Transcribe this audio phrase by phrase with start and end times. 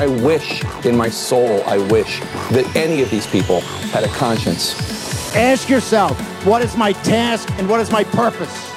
[0.00, 2.20] I wish in my soul, I wish
[2.52, 5.34] that any of these people had a conscience.
[5.34, 6.16] Ask yourself,
[6.46, 8.70] what is my task and what is my purpose?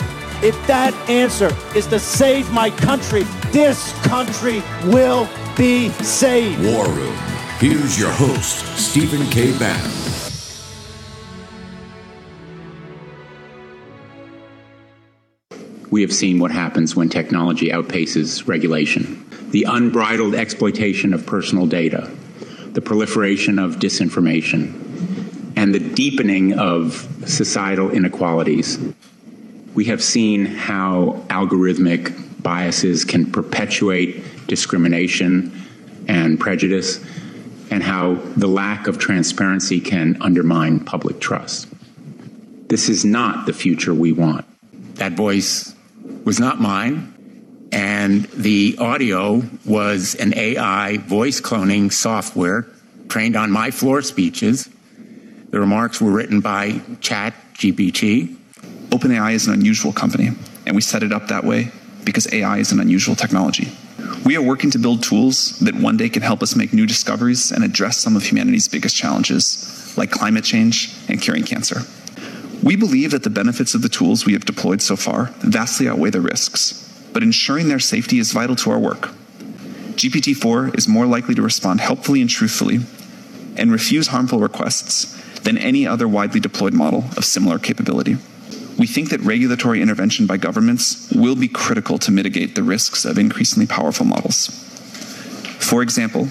[0.43, 3.21] If that answer is to save my country,
[3.51, 6.65] this country will be saved.
[6.65, 7.15] War Room.
[7.59, 9.55] Here's your host, Stephen K.
[9.59, 9.91] Bannon.
[15.91, 19.23] We have seen what happens when technology outpaces regulation.
[19.51, 22.09] The unbridled exploitation of personal data,
[22.71, 28.79] the proliferation of disinformation, and the deepening of societal inequalities.
[29.73, 35.51] We have seen how algorithmic biases can perpetuate discrimination
[36.07, 36.99] and prejudice,
[37.69, 41.67] and how the lack of transparency can undermine public trust.
[42.67, 44.45] This is not the future we want.
[44.95, 45.75] That voice
[46.25, 47.10] was not mine,
[47.71, 52.67] and the audio was an AI voice cloning software
[53.07, 54.69] trained on my floor speeches.
[55.49, 58.35] The remarks were written by Chat GPT.
[58.89, 60.31] OpenAI is an unusual company,
[60.65, 61.71] and we set it up that way
[62.03, 63.71] because AI is an unusual technology.
[64.25, 67.51] We are working to build tools that one day can help us make new discoveries
[67.51, 71.81] and address some of humanity's biggest challenges, like climate change and curing cancer.
[72.63, 76.11] We believe that the benefits of the tools we have deployed so far vastly outweigh
[76.11, 79.09] the risks, but ensuring their safety is vital to our work.
[79.95, 82.79] GPT 4 is more likely to respond helpfully and truthfully
[83.57, 88.17] and refuse harmful requests than any other widely deployed model of similar capability.
[88.77, 93.17] We think that regulatory intervention by governments will be critical to mitigate the risks of
[93.17, 94.47] increasingly powerful models.
[95.59, 96.27] For example,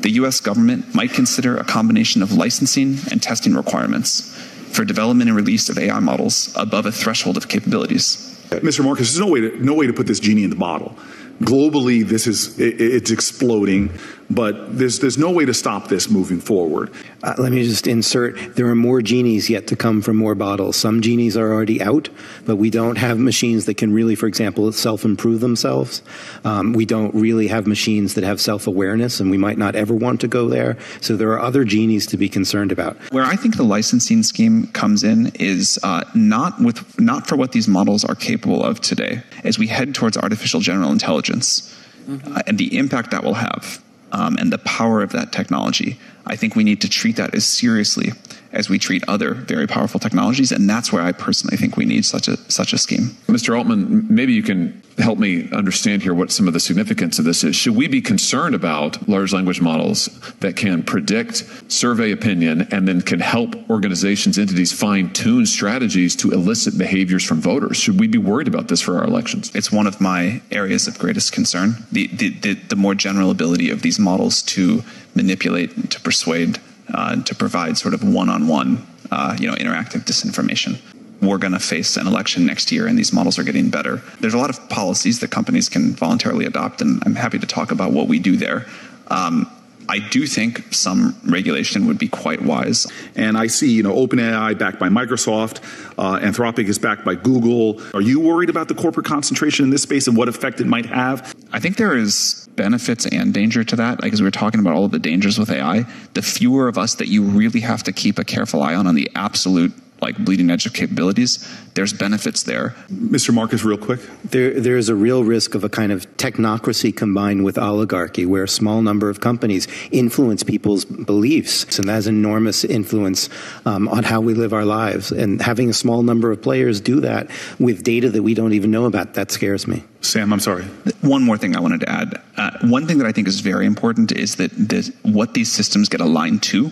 [0.00, 4.34] the US government might consider a combination of licensing and testing requirements
[4.72, 8.35] for development and release of AI models above a threshold of capabilities.
[8.50, 8.84] Mr.
[8.84, 10.96] Marcus, there's no way to, no way to put this genie in the bottle.
[11.40, 13.90] Globally, this is it, it's exploding,
[14.30, 16.90] but there's there's no way to stop this moving forward.
[17.26, 20.76] Uh, let me just insert: there are more genies yet to come from more bottles.
[20.76, 22.08] Some genies are already out,
[22.44, 26.02] but we don't have machines that can really, for example, self-improve themselves.
[26.44, 30.20] Um, we don't really have machines that have self-awareness, and we might not ever want
[30.20, 30.78] to go there.
[31.00, 32.96] So there are other genies to be concerned about.
[33.10, 37.50] Where I think the licensing scheme comes in is uh, not with not for what
[37.50, 39.22] these models are capable of today.
[39.42, 41.74] As we head towards artificial general intelligence
[42.06, 42.36] mm-hmm.
[42.36, 43.82] uh, and the impact that will have
[44.12, 47.44] um, and the power of that technology, I think we need to treat that as
[47.44, 48.12] seriously
[48.56, 52.04] as we treat other very powerful technologies, and that's where I personally think we need
[52.04, 53.16] such a such a scheme.
[53.28, 53.56] Mr.
[53.56, 57.44] Altman, maybe you can help me understand here what some of the significance of this
[57.44, 57.54] is.
[57.54, 60.06] Should we be concerned about large language models
[60.40, 66.30] that can predict, survey opinion, and then can help organizations, entities fine tune strategies to
[66.32, 67.76] elicit behaviors from voters?
[67.76, 69.54] Should we be worried about this for our elections?
[69.54, 71.76] It's one of my areas of greatest concern.
[71.92, 74.82] The the, the, the more general ability of these models to
[75.14, 76.58] manipulate, to persuade
[76.92, 80.78] uh, to provide sort of one-on-one, uh, you know, interactive disinformation.
[81.22, 84.02] We're going to face an election next year, and these models are getting better.
[84.20, 87.70] There's a lot of policies that companies can voluntarily adopt, and I'm happy to talk
[87.70, 88.66] about what we do there.
[89.08, 89.50] Um,
[89.88, 92.86] I do think some regulation would be quite wise.
[93.14, 95.58] And I see, you know, OpenAI backed by Microsoft,
[95.98, 97.80] uh, Anthropic is backed by Google.
[97.94, 100.86] Are you worried about the corporate concentration in this space and what effect it might
[100.86, 101.34] have?
[101.52, 104.02] I think there is benefits and danger to that.
[104.02, 106.78] Like as we were talking about all of the dangers with AI, the fewer of
[106.78, 110.18] us that you really have to keep a careful eye on on the absolute like
[110.18, 112.74] bleeding edge of capabilities, there's benefits there.
[112.90, 113.32] Mr.
[113.32, 114.00] Marcus, real quick.
[114.24, 118.44] There, there is a real risk of a kind of technocracy combined with oligarchy, where
[118.44, 123.28] a small number of companies influence people's beliefs, and that has enormous influence
[123.64, 125.12] um, on how we live our lives.
[125.12, 128.70] And having a small number of players do that with data that we don't even
[128.70, 129.84] know about, that scares me.
[130.02, 130.64] Sam, I'm sorry.
[131.00, 132.22] One more thing I wanted to add.
[132.36, 135.88] Uh, one thing that I think is very important is that, that what these systems
[135.88, 136.70] get aligned to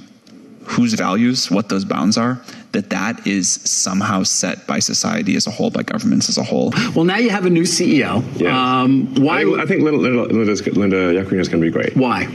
[0.67, 2.41] whose values, what those bounds are,
[2.75, 6.73] that that is somehow set by society as a whole, by governments as a whole.
[6.95, 8.23] Well, now you have a new CEO.
[8.39, 8.83] Yeah.
[8.83, 9.43] Um, why?
[9.43, 11.97] I, I think Linda, Linda, Linda, Linda Yaccarino is going to be great.
[11.97, 12.27] Why?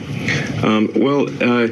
[0.64, 1.68] Um, well, uh,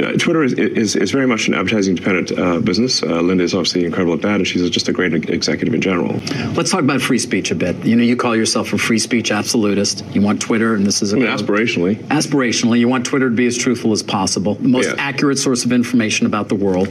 [0.00, 3.02] uh, Twitter is, is, is, very much an advertising dependent uh, business.
[3.02, 6.20] Uh, Linda is obviously incredible at that, and she's just a great executive in general.
[6.54, 7.76] Let's talk about free speech a bit.
[7.84, 10.04] You know, you call yourself a free speech absolutist.
[10.12, 11.96] You want Twitter, and this is I mean, aspirationally.
[12.08, 14.96] Aspirationally, you want Twitter to be as truthful as possible, the most yeah.
[14.98, 16.88] accurate source of information about the world.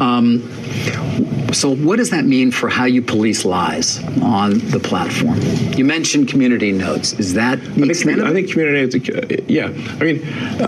[0.00, 0.50] Um,
[1.52, 5.38] so, what does that mean for how you police lies on the platform?
[5.76, 7.12] You mentioned community notes.
[7.14, 9.66] Is that I think, I think community notes, uh, yeah.
[10.00, 10.22] I mean,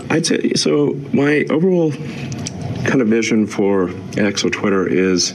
[0.09, 0.93] I'd say so.
[1.13, 5.33] My overall kind of vision for X or Twitter is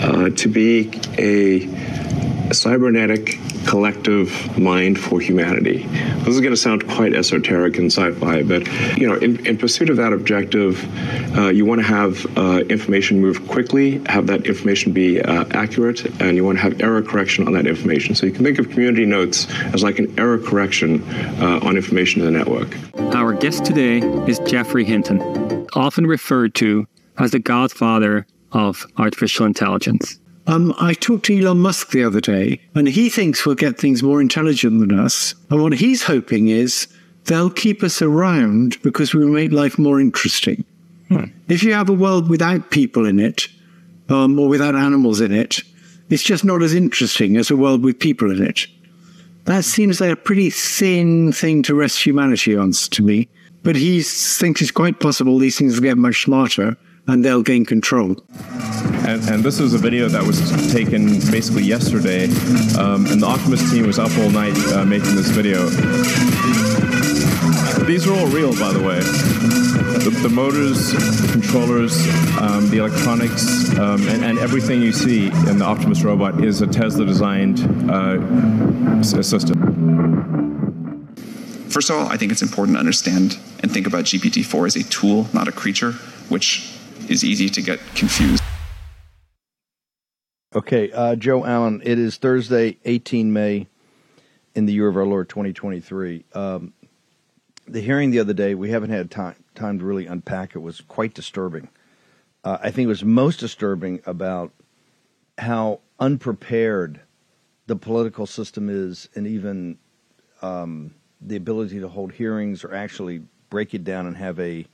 [0.00, 5.84] uh, to be a cybernetic collective mind for humanity.
[6.24, 8.66] This is going to sound quite esoteric and sci-fi, but
[8.98, 10.84] you know, in, in pursuit of that objective,
[11.36, 16.04] uh, you want to have uh, information move quickly, have that information be uh, accurate,
[16.20, 18.14] and you want to have error correction on that information.
[18.14, 21.02] So you can think of community notes as like an error correction
[21.40, 22.76] uh, on information in the network.
[23.14, 26.86] Our guest today is Geoffrey Hinton, often referred to
[27.18, 30.20] as the godfather of artificial intelligence.
[30.46, 34.02] Um, I talked to Elon Musk the other day, and he thinks we'll get things
[34.02, 35.34] more intelligent than us.
[35.50, 36.86] And what he's hoping is
[37.24, 40.64] they'll keep us around because we'll make life more interesting.
[41.08, 41.24] Hmm.
[41.48, 43.48] If you have a world without people in it,
[44.10, 45.60] um, or without animals in it,
[46.10, 48.66] it's just not as interesting as a world with people in it.
[49.44, 53.28] That seems like a pretty thin thing to rest humanity on to me.
[53.62, 57.64] But he thinks it's quite possible these things will get much smarter and they'll gain
[57.64, 58.16] control.
[59.06, 60.40] And, and, this is a video that was
[60.72, 62.24] taken basically yesterday,
[62.78, 65.68] um, and the Optimus team was up all night uh, making this video.
[67.84, 69.00] These are all real, by the way.
[70.04, 71.98] The, the motors, the controllers,
[72.40, 76.66] um, the electronics, um, and, and, everything you see in the Optimus robot is a
[76.66, 77.60] Tesla-designed
[77.90, 79.74] uh, system.
[81.68, 84.84] First of all, I think it's important to understand and think about GPT-4 as a
[84.84, 85.92] tool, not a creature,
[86.28, 86.70] which
[87.08, 88.42] is easy to get confused.
[90.54, 93.66] Okay, uh, Joe Allen, it is Thursday, 18 May,
[94.54, 96.24] in the year of our Lord 2023.
[96.32, 96.72] Um,
[97.66, 100.80] the hearing the other day, we haven't had time, time to really unpack it, was
[100.80, 101.68] quite disturbing.
[102.44, 104.52] Uh, I think it was most disturbing about
[105.38, 107.00] how unprepared
[107.66, 109.78] the political system is, and even
[110.42, 114.66] um, the ability to hold hearings or actually break it down and have a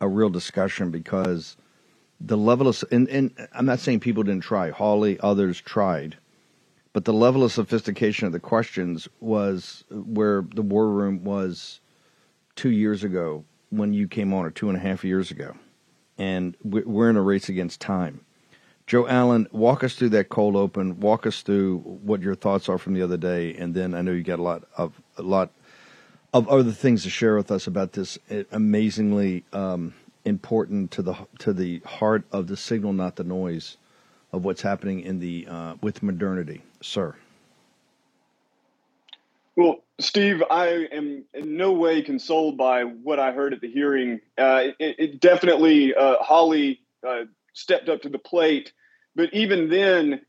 [0.00, 1.56] a real discussion because
[2.20, 4.70] the level of and, and I'm not saying people didn't try.
[4.70, 6.16] Hawley, others tried,
[6.92, 11.80] but the level of sophistication of the questions was where the war room was
[12.54, 15.54] two years ago when you came on, or two and a half years ago,
[16.16, 18.20] and we're in a race against time.
[18.86, 21.00] Joe Allen, walk us through that cold open.
[21.00, 24.12] Walk us through what your thoughts are from the other day, and then I know
[24.12, 25.50] you got a lot of a lot
[26.38, 29.94] of other things to share with us about this eh, amazingly um,
[30.24, 33.76] important to the to the heart of the signal, not the noise,
[34.32, 37.14] of what's happening in the uh, with modernity, sir.
[39.56, 44.20] Well, Steve, I am in no way consoled by what I heard at the hearing.
[44.36, 47.22] Uh, it, it, definitely, uh, Hawley uh,
[47.54, 48.74] stepped up to the plate,
[49.14, 50.20] but even then,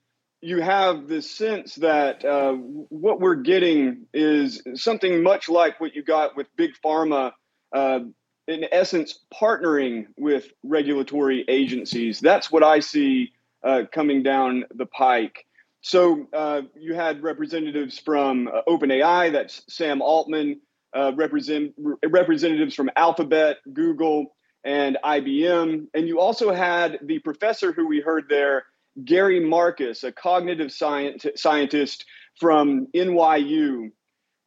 [0.42, 6.04] you have this sense that uh, what we're getting is something much like what you
[6.04, 7.32] got with big pharma
[7.74, 8.00] uh,
[8.48, 12.20] in essence partnering with regulatory agencies.
[12.20, 15.46] That's what i see uh, coming down the pike.
[15.82, 20.62] So uh, you had representatives from uh, openai that's sam altman
[20.96, 21.74] uh, represent,
[22.06, 28.26] representatives from alphabet google and ibm and you also had the professor who we heard
[28.30, 28.66] there
[29.04, 32.06] Gary Marcus, a cognitive scientist
[32.40, 33.92] from NYU.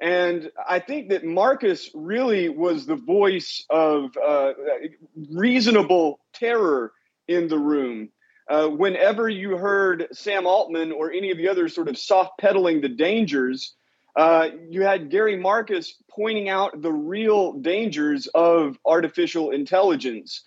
[0.01, 4.53] And I think that Marcus really was the voice of uh,
[5.31, 6.93] reasonable terror
[7.29, 8.09] in the room.
[8.49, 12.81] Uh, whenever you heard Sam Altman or any of the others sort of soft pedaling
[12.81, 13.75] the dangers,
[14.17, 20.43] uh, you had Gary Marcus pointing out the real dangers of artificial intelligence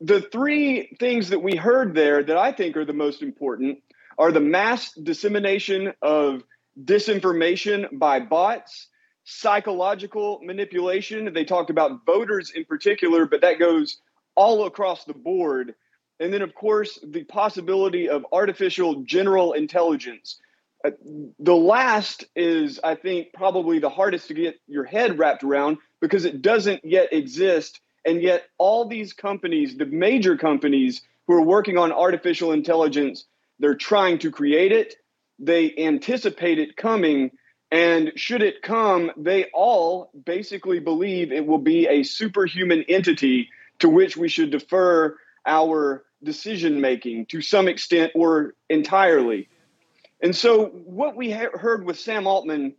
[0.00, 3.78] the three things that we heard there that I think are the most important
[4.16, 6.42] are the mass dissemination of
[6.82, 8.88] disinformation by bots,
[9.24, 11.32] psychological manipulation.
[11.32, 13.98] They talked about voters in particular, but that goes
[14.34, 15.74] all across the board.
[16.20, 20.40] And then, of course, the possibility of artificial general intelligence.
[20.84, 20.90] Uh,
[21.38, 26.24] the last is, I think, probably the hardest to get your head wrapped around because
[26.24, 31.76] it doesn't yet exist and yet, all these companies, the major companies who are working
[31.76, 33.26] on artificial intelligence,
[33.58, 34.94] they're trying to create it.
[35.38, 37.32] They anticipate it coming.
[37.70, 43.50] And should it come, they all basically believe it will be a superhuman entity
[43.80, 49.48] to which we should defer our decision making to some extent or entirely.
[50.20, 52.74] And so, what we ha- heard with Sam Altman,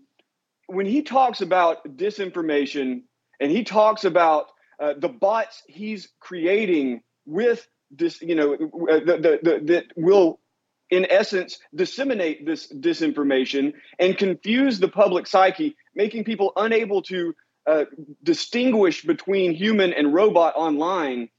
[0.68, 3.04] when he talks about disinformation
[3.40, 4.48] and he talks about
[4.80, 10.40] uh, the bots he's creating with this, you know, uh, the, the, the, that will,
[10.90, 17.34] in essence, disseminate this disinformation and confuse the public psyche, making people unable to
[17.68, 17.86] uh,
[18.24, 21.30] distinguish between human and robot online.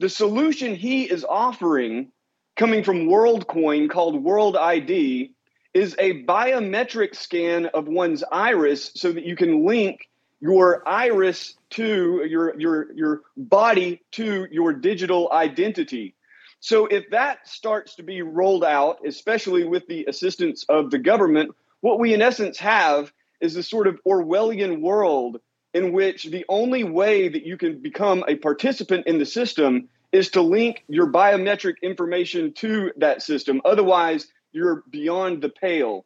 [0.00, 2.12] The solution he is offering,
[2.56, 5.32] coming from WorldCoin called World ID,
[5.72, 10.08] is a biometric scan of one's iris so that you can link
[10.44, 16.14] your iris to your your your body to your digital identity.
[16.60, 21.52] So if that starts to be rolled out, especially with the assistance of the government,
[21.80, 23.10] what we in essence have
[23.40, 25.40] is a sort of Orwellian world
[25.72, 30.28] in which the only way that you can become a participant in the system is
[30.30, 33.62] to link your biometric information to that system.
[33.64, 36.04] Otherwise, you're beyond the pale.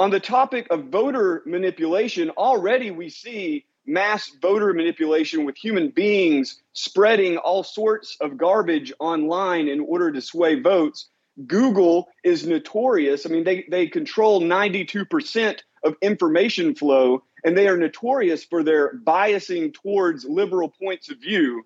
[0.00, 6.62] On the topic of voter manipulation, already we see mass voter manipulation with human beings
[6.72, 11.10] spreading all sorts of garbage online in order to sway votes.
[11.46, 13.26] Google is notorious.
[13.26, 18.98] I mean, they, they control 92% of information flow, and they are notorious for their
[19.00, 21.62] biasing towards liberal points of view.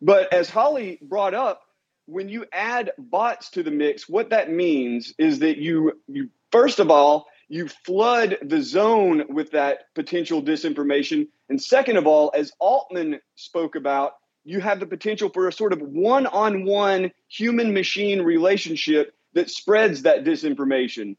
[0.00, 1.60] But as Hawley brought up,
[2.06, 6.78] when you add bots to the mix, what that means is that you you first
[6.78, 12.52] of all you flood the zone with that potential disinformation, and second of all, as
[12.58, 14.12] Altman spoke about,
[14.44, 21.16] you have the potential for a sort of one-on-one human-machine relationship that spreads that disinformation.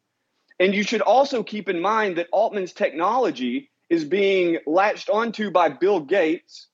[0.59, 5.69] And you should also keep in mind that Altman's technology is being latched onto by
[5.69, 6.67] Bill Gates,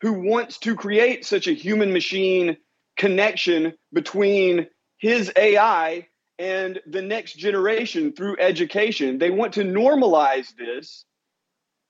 [0.00, 2.56] who wants to create such a human machine
[2.96, 4.66] connection between
[4.98, 6.08] his AI
[6.38, 9.18] and the next generation through education.
[9.18, 11.04] They want to normalize this.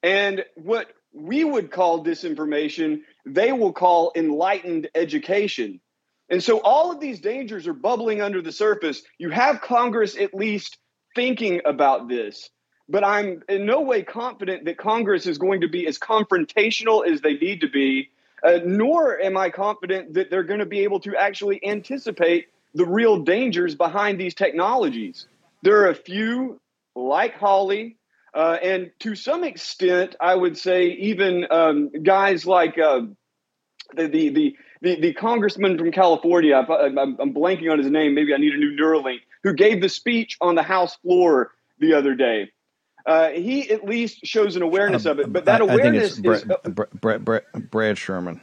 [0.03, 5.81] And what we would call disinformation, they will call enlightened education.
[6.31, 9.03] And so all of these dangers are bubbling under the surface.
[9.19, 10.79] You have Congress at least
[11.15, 12.51] thinking about this.
[12.89, 17.21] But I'm in no way confident that Congress is going to be as confrontational as
[17.21, 18.11] they need to be
[18.43, 22.87] uh, nor am I confident that they're going to be able to actually anticipate the
[22.87, 25.27] real dangers behind these technologies.
[25.63, 26.61] There are a few,
[26.95, 27.97] like Hawley,
[28.35, 33.01] uh, and to some extent, I would say even um, guys like uh,
[33.95, 38.15] the, the, the the the congressman from California, I'm, I'm, blanking on his name.
[38.15, 39.19] Maybe I need a new Neuralink.
[39.43, 42.53] Who gave the speech on the House floor the other day?
[43.07, 45.33] Uh, he at least shows an awareness of it.
[45.33, 48.41] But that I, awareness I think it's is uh, Brad, Brad, Brad, Sherman.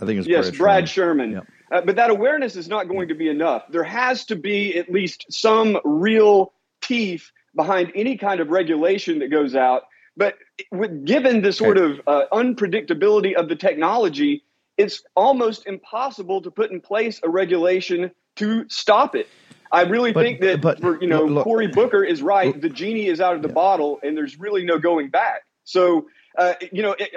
[0.00, 1.30] I think it's yes, Brad, Brad Sherman.
[1.30, 1.32] Sherman.
[1.32, 1.46] Yep.
[1.70, 3.62] Uh, but that awareness is not going to be enough.
[3.70, 9.30] There has to be at least some real teeth behind any kind of regulation that
[9.30, 9.82] goes out.
[10.16, 10.36] But
[10.72, 14.42] with, given the sort of uh, unpredictability of the technology,
[14.76, 19.28] it's almost impossible to put in place a regulation to stop it.
[19.72, 22.60] I really But- think that but- for, you know look- Cory Booker is right.
[22.60, 25.42] The genie is out of the bottle, and there's really no going back.
[25.64, 26.08] So
[26.38, 27.10] uh, you know, it,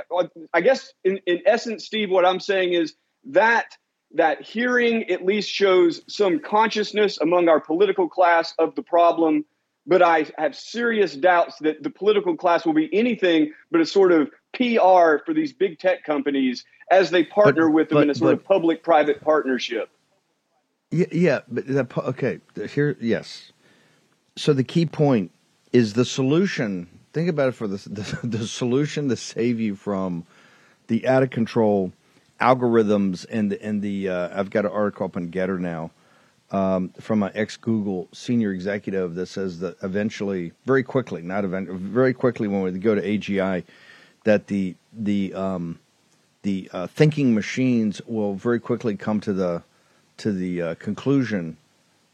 [0.54, 2.96] I guess in, in essence, Steve, what I'm saying is
[3.26, 3.78] that
[4.14, 9.46] that hearing at least shows some consciousness among our political class of the problem.
[9.86, 14.12] But I have serious doubts that the political class will be anything but a sort
[14.12, 18.16] of PR for these big tech companies as they partner with them but- in a
[18.16, 19.90] sort but- of public-private partnership.
[20.92, 22.40] Yeah, yeah, but the, okay,
[22.70, 23.52] here, yes.
[24.36, 25.32] So the key point
[25.72, 26.88] is the solution.
[27.14, 30.24] Think about it for the, the the solution to save you from
[30.88, 31.92] the out of control
[32.44, 34.10] algorithms and the, and the.
[34.10, 35.92] Uh, I've got an article up on Gettr now
[36.52, 41.70] um, from an ex Google senior executive that says that eventually, very quickly, not event,
[41.70, 43.64] very quickly when we go to AGI,
[44.24, 45.80] that the the um,
[46.44, 49.64] the uh, thinking machines will very quickly come to the
[50.18, 51.58] to the uh, conclusion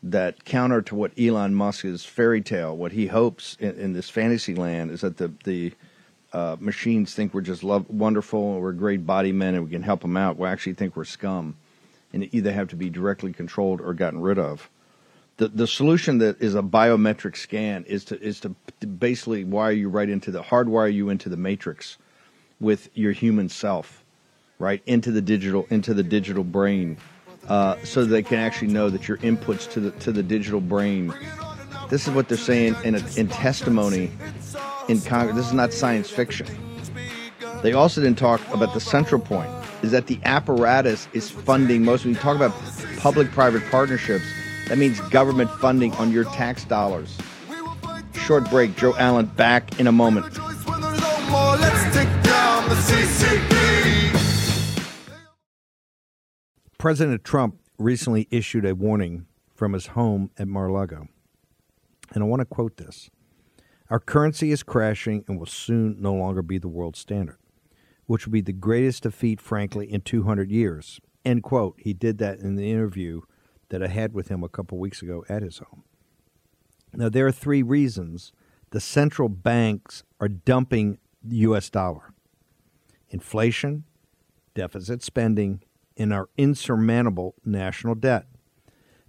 [0.02, 4.56] that counter to what Elon Musk's fairy tale, what he hopes in, in this fantasy
[4.56, 5.74] land is that the the
[6.32, 9.84] uh, machines think we're just love, wonderful and we're great body men and we can
[9.84, 10.38] help them out.
[10.38, 11.56] We actually think we're scum,
[12.14, 14.70] and either have to be directly controlled or gotten rid of.
[15.38, 18.50] The the solution that is a biometric scan is to is to
[18.86, 21.98] basically wire you right into the hardwire you into the matrix
[22.60, 24.04] with your human self,
[24.60, 26.98] right into the digital into the digital brain
[27.48, 31.14] uh, so they can actually know that your inputs to the to the digital brain.
[31.90, 34.12] This is what they're saying in a, in testimony
[34.90, 35.38] in Congress.
[35.38, 36.48] This is not science fiction.
[37.62, 39.50] They also didn't talk about the central point.
[39.82, 42.04] is that the apparatus is funding most.
[42.04, 42.54] When you talk about
[42.98, 44.26] public-private partnerships,
[44.68, 47.18] that means government funding on your tax dollars.
[48.14, 48.76] Short break.
[48.76, 50.26] Joe Allen back in a moment.
[56.78, 61.08] President Trump recently issued a warning from his home at Mar-a-Lago.
[62.14, 63.10] And I want to quote this.
[63.90, 67.38] Our currency is crashing and will soon no longer be the world standard,
[68.06, 71.00] which will be the greatest defeat, frankly, in 200 years.
[71.26, 71.76] End quote.
[71.80, 73.22] He did that in the interview
[73.70, 75.84] that I had with him a couple weeks ago at his home.
[76.94, 78.32] Now, there are three reasons
[78.72, 81.70] the central banks are dumping the U.S.
[81.70, 82.14] dollar
[83.10, 83.86] inflation,
[84.54, 85.64] deficit spending,
[85.98, 88.28] and our insurmountable national debt.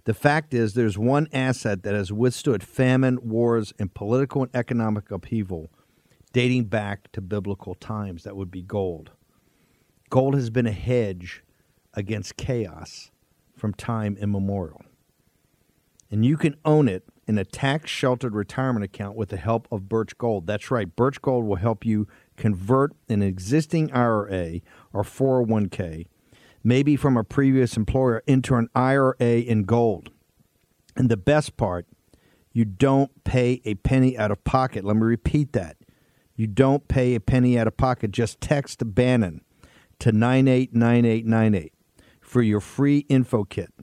[0.05, 5.11] The fact is, there's one asset that has withstood famine, wars, and political and economic
[5.11, 5.71] upheaval
[6.33, 8.23] dating back to biblical times.
[8.23, 9.11] That would be gold.
[10.09, 11.43] Gold has been a hedge
[11.93, 13.11] against chaos
[13.55, 14.81] from time immemorial.
[16.09, 19.87] And you can own it in a tax sheltered retirement account with the help of
[19.87, 20.47] Birch Gold.
[20.47, 24.59] That's right, Birch Gold will help you convert an existing IRA
[24.91, 26.07] or 401k
[26.63, 30.09] maybe from a previous employer, into an IRA in gold.
[30.95, 31.85] And the best part,
[32.53, 34.83] you don't pay a penny out of pocket.
[34.83, 35.77] Let me repeat that.
[36.35, 38.11] You don't pay a penny out of pocket.
[38.11, 39.41] Just text Bannon
[39.99, 41.73] to 989898
[42.19, 43.73] for your free info kit.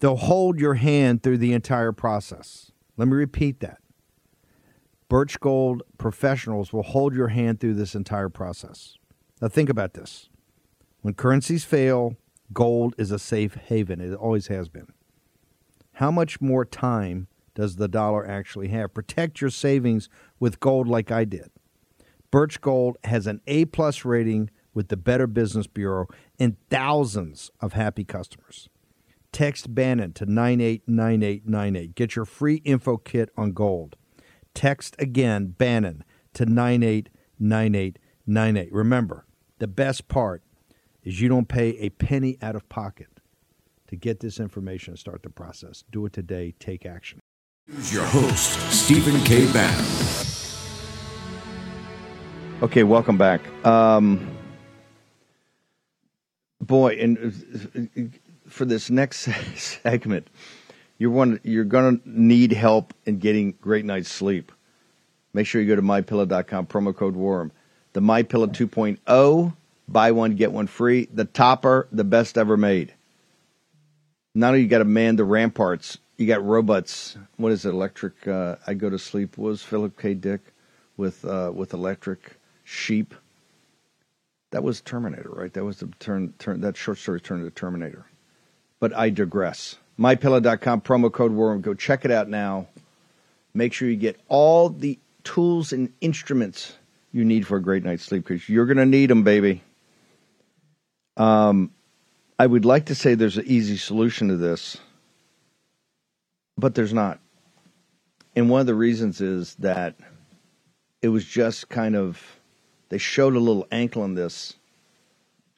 [0.00, 2.72] They'll hold your hand through the entire process.
[2.96, 3.78] Let me repeat that.
[5.08, 8.96] Birch Gold professionals will hold your hand through this entire process.
[9.40, 10.28] Now, think about this.
[11.04, 12.16] When currencies fail,
[12.54, 14.00] gold is a safe haven.
[14.00, 14.86] It always has been.
[15.92, 18.94] How much more time does the dollar actually have?
[18.94, 20.08] Protect your savings
[20.40, 21.50] with gold like I did.
[22.30, 26.06] Birch Gold has an A plus rating with the Better Business Bureau
[26.38, 28.70] and thousands of happy customers.
[29.30, 31.94] Text Bannon to 989898.
[31.94, 33.96] Get your free info kit on gold.
[34.54, 38.72] Text again Bannon to 989898.
[38.72, 39.26] Remember,
[39.58, 40.42] the best part
[41.04, 43.08] is you don't pay a penny out of pocket
[43.86, 45.84] to get this information and start the process.
[45.90, 46.54] Do it today.
[46.58, 47.20] Take action.
[47.66, 49.50] Here's your host, Stephen K.
[49.52, 49.84] Bannon.
[52.62, 53.40] Okay, welcome back.
[53.66, 54.36] Um,
[56.60, 60.28] boy, and for this next segment,
[60.98, 64.52] you're one you're going to need help in getting great night's sleep.
[65.32, 67.50] Make sure you go to mypillow.com promo code WARM.
[67.92, 69.56] The MyPillow 2.0
[69.88, 71.08] buy one get one free.
[71.12, 72.94] The topper, the best ever made.
[74.34, 77.16] Not only you got to man the ramparts, you got robots.
[77.36, 77.70] What is it?
[77.70, 78.26] Electric.
[78.26, 79.38] Uh, I go to sleep.
[79.38, 80.14] was Philip K.
[80.14, 80.40] Dick
[80.96, 83.14] with uh, with electric sheep?
[84.50, 85.52] That was Terminator, right?
[85.52, 86.32] That was the turn.
[86.38, 88.06] Turn that short story turned into Terminator.
[88.80, 89.76] But I digress.
[89.98, 91.60] MyPillow.com promo code Worm.
[91.60, 92.66] Go check it out now.
[93.52, 96.74] Make sure you get all the tools and instruments
[97.12, 99.62] you need for a great night's sleep because you're going to need them, baby.
[101.16, 101.70] Um,
[102.38, 104.78] I would like to say there's an easy solution to this,
[106.58, 107.20] but there's not.
[108.36, 109.94] And one of the reasons is that
[111.02, 112.20] it was just kind of,
[112.88, 114.54] they showed a little ankle in this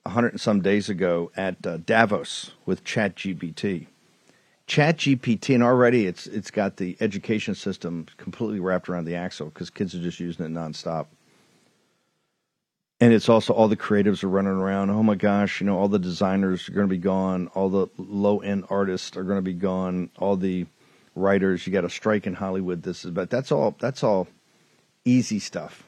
[0.05, 3.87] a hundred and some days ago at uh, Davos with ChatGPT.
[4.69, 9.71] ChatGPT, and already it's it's got the education system completely wrapped around the axle because
[9.71, 11.07] kids are just using it nonstop
[13.01, 14.91] and it's also all the creatives are running around.
[14.91, 17.49] Oh my gosh, you know, all the designers are going to be gone.
[17.49, 20.11] All the low end artists are going to be gone.
[20.19, 20.67] All the
[21.15, 22.83] writers, you got a strike in Hollywood.
[22.83, 23.77] This is, but that's all.
[23.79, 24.29] That's all
[25.05, 25.83] easy stuff.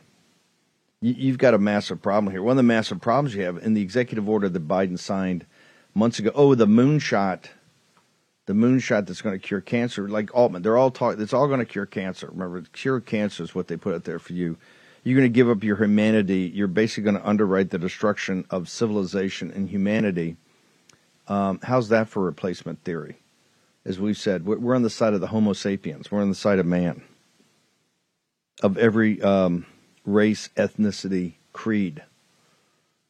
[1.01, 2.43] You, have got a massive problem here.
[2.43, 5.47] One of the massive problems you have in the executive order that Biden signed
[5.95, 6.33] months ago.
[6.35, 7.45] Oh, the moonshot,
[8.47, 10.09] the moonshot that's going to cure cancer.
[10.09, 11.23] Like Altman, they're all talking.
[11.23, 12.29] It's all going to cure cancer.
[12.33, 14.59] Remember, cure cancer is what they put out there for you
[15.05, 16.51] you're going to give up your humanity.
[16.55, 20.37] You're basically going to underwrite the destruction of civilization and humanity.
[21.27, 23.17] Um, how's that for replacement theory?
[23.85, 26.11] As we've said, we're on the side of the Homo sapiens.
[26.11, 27.03] We're on the side of man,
[28.63, 29.67] of every um,
[30.05, 32.03] race, ethnicity, creed.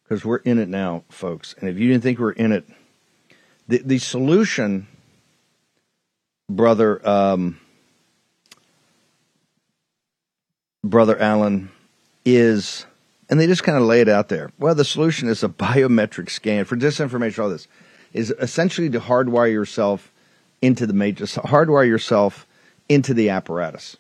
[0.05, 1.55] Because we're in it now, folks.
[1.59, 2.65] And if you didn't think we are in it,
[3.67, 4.87] the, the solution,
[6.49, 7.61] brother, um,
[10.83, 11.71] brother Allen,
[12.37, 12.87] is,
[13.29, 14.51] and they just kind of lay it out there.
[14.59, 17.43] Well, the solution is a biometric scan for disinformation.
[17.43, 17.69] All this
[18.13, 20.11] is essentially to hardwire yourself
[20.63, 22.47] into the matrix, hardwire yourself
[22.89, 23.97] into the apparatus.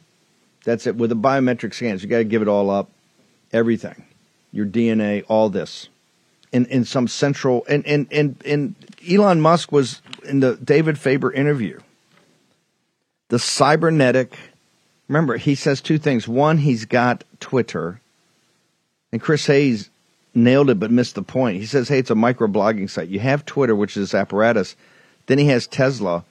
[0.64, 0.96] That's it.
[0.96, 2.90] With the biometric scans, you got to give it all up,
[3.52, 4.04] everything,
[4.52, 5.88] your DNA, all this.
[6.52, 8.74] in, in some central and, and, and, and
[9.08, 11.78] Elon Musk was in the David Faber interview.
[13.28, 14.36] The cybernetic
[15.08, 16.26] remember he says two things.
[16.26, 18.00] One, he's got Twitter.
[19.12, 19.90] And Chris Hayes
[20.34, 21.58] nailed it but missed the point.
[21.58, 23.08] He says, Hey, it's a microblogging site.
[23.08, 24.76] You have Twitter, which is apparatus.
[25.26, 26.24] Then he has Tesla,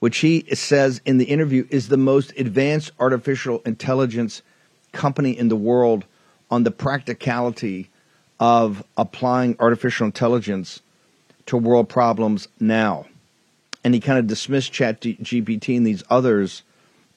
[0.00, 4.42] which he says in the interview is the most advanced artificial intelligence
[4.92, 6.04] company in the world
[6.50, 7.90] on the practicality
[8.40, 10.80] of applying artificial intelligence
[11.46, 13.06] to world problems now.
[13.82, 16.62] And he kind of dismissed Chat GPT and these others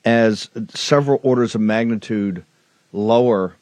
[0.03, 2.43] as several orders of magnitude
[2.91, 3.55] lower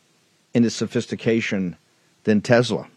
[0.56, 1.76] in its sophistication
[2.24, 2.88] than Tesla.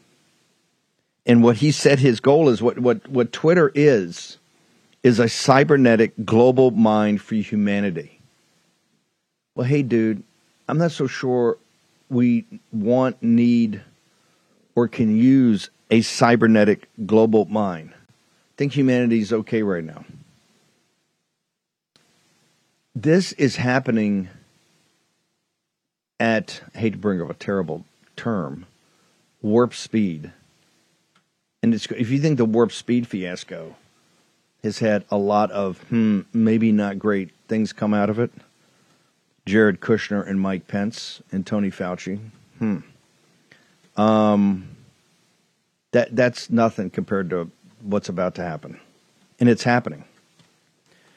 [1.27, 4.39] And what he said his goal is what, what, what Twitter is,
[5.03, 8.21] is a cybernetic global mind for humanity.
[9.55, 10.23] Well, hey, dude,
[10.69, 11.59] I'm not so sure
[12.09, 13.83] we want, need,
[14.75, 17.91] or can use a cybernetic global mind.
[17.93, 20.05] I think humanity is okay right now.
[22.95, 24.29] This is happening
[26.21, 27.85] at, I hate to bring up a terrible
[28.17, 28.67] term,
[29.43, 30.33] warp speed.
[31.63, 33.77] And if you think the warp speed fiasco
[34.63, 38.31] has had a lot of, hmm, maybe not great things come out of it,
[39.47, 42.19] Jared Kushner and Mike Pence and Tony Fauci,
[42.59, 42.79] hmm.
[43.97, 44.69] Um,
[45.91, 47.51] that that's nothing compared to
[47.83, 48.79] what's about to happen,
[49.41, 50.05] and it's happening.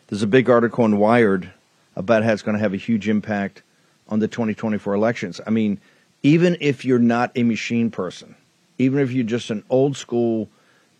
[0.07, 1.51] There's a big article in Wired
[1.95, 3.61] about how it's going to have a huge impact
[4.09, 5.41] on the 2024 elections.
[5.45, 5.79] I mean,
[6.23, 8.35] even if you're not a machine person,
[8.77, 10.49] even if you're just an old school,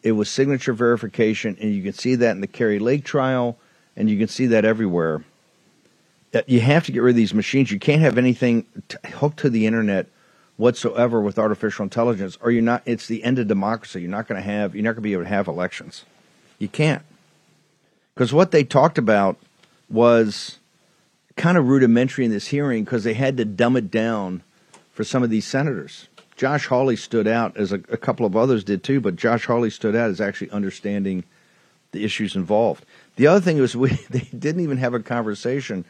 [0.04, 3.58] it was signature verification, and you can see that in the Kari Lake trial,
[3.96, 5.24] and you can see that everywhere.
[6.48, 7.72] You have to get rid of these machines.
[7.72, 10.08] You can't have anything t- hooked to the internet
[10.58, 12.84] whatsoever with artificial intelligence, or you're not.
[12.86, 14.02] It's the end of democracy.
[14.02, 14.74] You're not going to have.
[14.74, 16.06] You're not going to be able to have elections.
[16.58, 17.02] You can't,
[18.14, 19.38] because what they talked about
[19.90, 20.58] was
[21.38, 24.44] kind of rudimentary in this hearing because they had to dumb it down
[24.92, 26.08] for some of these senators.
[26.36, 29.70] Josh Hawley stood out, as a, a, couple of others did too, but Josh Hawley
[29.70, 31.24] stood out as actually understanding
[31.92, 32.86] the issues involved.
[33.16, 35.86] The other thing was we they didn't even have a conversation.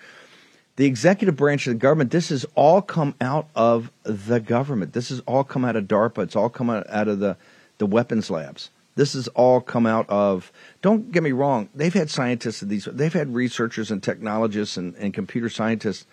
[0.78, 4.94] The executive branch of the government, this has all come out of the government.
[4.94, 6.24] This has all come out of DARPA.
[6.24, 7.38] It's all come out, out of the,
[7.78, 8.70] the weapons labs.
[9.02, 10.52] This has all come out of.
[10.84, 11.70] Don't get me wrong.
[11.74, 12.86] They've had scientists at these.
[12.86, 16.06] They've had researchers and technologists and, and computer scientists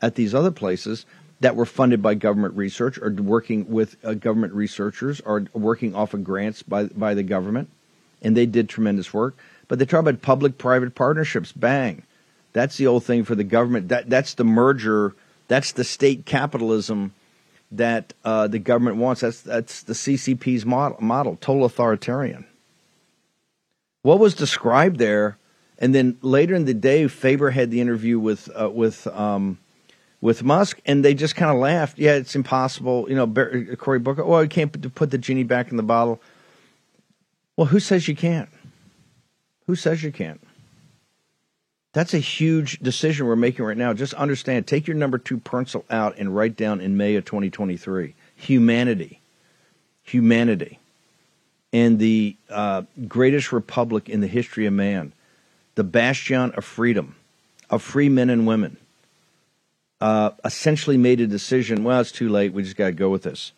[0.00, 1.04] at these other places
[1.40, 6.14] that were funded by government research or working with uh, government researchers or working off
[6.14, 7.68] of grants by by the government,
[8.22, 9.36] and they did tremendous work.
[9.68, 11.52] But they talk about public-private partnerships.
[11.52, 12.04] Bang,
[12.54, 13.88] that's the old thing for the government.
[13.88, 15.14] That that's the merger.
[15.48, 17.12] That's the state capitalism
[17.70, 19.20] that uh, the government wants.
[19.20, 22.46] That's that's the CCP's model, model, total authoritarian.
[24.02, 25.38] What was described there,
[25.78, 29.58] and then later in the day, Faber had the interview with uh, with um,
[30.20, 31.98] with Musk, and they just kind of laughed.
[31.98, 33.06] Yeah, it's impossible.
[33.08, 34.24] You know, Barry, Cory Booker.
[34.24, 36.20] Well, you can't put the genie back in the bottle.
[37.56, 38.48] Well, who says you can't?
[39.66, 40.40] Who says you can't?
[41.92, 43.92] That's a huge decision we're making right now.
[43.92, 48.14] Just understand, take your number two pencil out and write down in May of 2023
[48.36, 49.20] humanity.
[50.04, 50.78] Humanity.
[51.72, 55.12] And the uh, greatest republic in the history of man,
[55.74, 57.16] the bastion of freedom,
[57.68, 58.76] of free men and women,
[60.00, 62.52] uh, essentially made a decision well, it's too late.
[62.52, 63.52] We just got to go with this.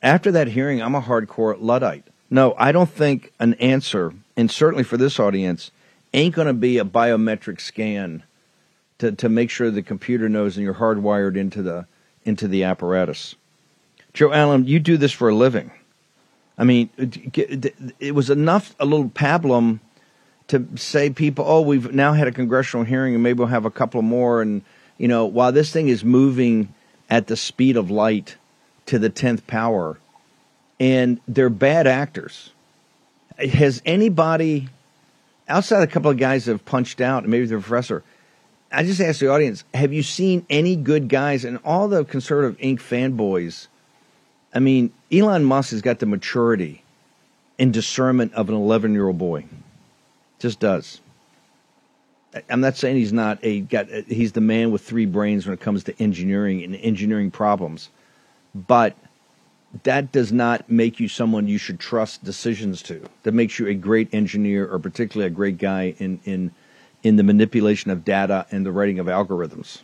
[0.00, 2.04] After that hearing, I'm a hardcore Luddite.
[2.30, 5.70] No, I don't think an answer, and certainly for this audience,
[6.14, 8.22] ain't going to be a biometric scan
[8.98, 11.86] to, to make sure the computer knows and you're hardwired into the
[12.24, 13.34] into the apparatus.
[14.14, 15.72] Joe Allen, you do this for a living.
[16.56, 16.88] I mean,
[17.98, 19.80] it was enough a little pablum
[20.48, 23.70] to say people, oh, we've now had a congressional hearing and maybe we'll have a
[23.70, 24.40] couple more.
[24.40, 24.62] And
[24.98, 26.72] you know, while this thing is moving
[27.10, 28.36] at the speed of light
[28.86, 29.98] to the tenth power,
[30.82, 32.50] and they're bad actors.
[33.38, 34.68] Has anybody
[35.52, 38.02] outside a couple of guys that have punched out, and maybe the professor,
[38.72, 42.58] I just ask the audience: Have you seen any good guys and all the conservative
[42.58, 42.78] Inc.
[42.78, 43.68] fanboys?
[44.54, 46.82] I mean, Elon Musk has got the maturity
[47.58, 49.44] and discernment of an 11 year old boy.
[50.38, 51.00] Just does.
[52.48, 53.88] I'm not saying he's not a got.
[53.88, 57.90] He's the man with three brains when it comes to engineering and engineering problems,
[58.54, 58.96] but
[59.84, 63.02] that does not make you someone you should trust decisions to.
[63.22, 66.52] That makes you a great engineer or particularly a great guy in in
[67.02, 69.80] in the manipulation of data and the writing of algorithms.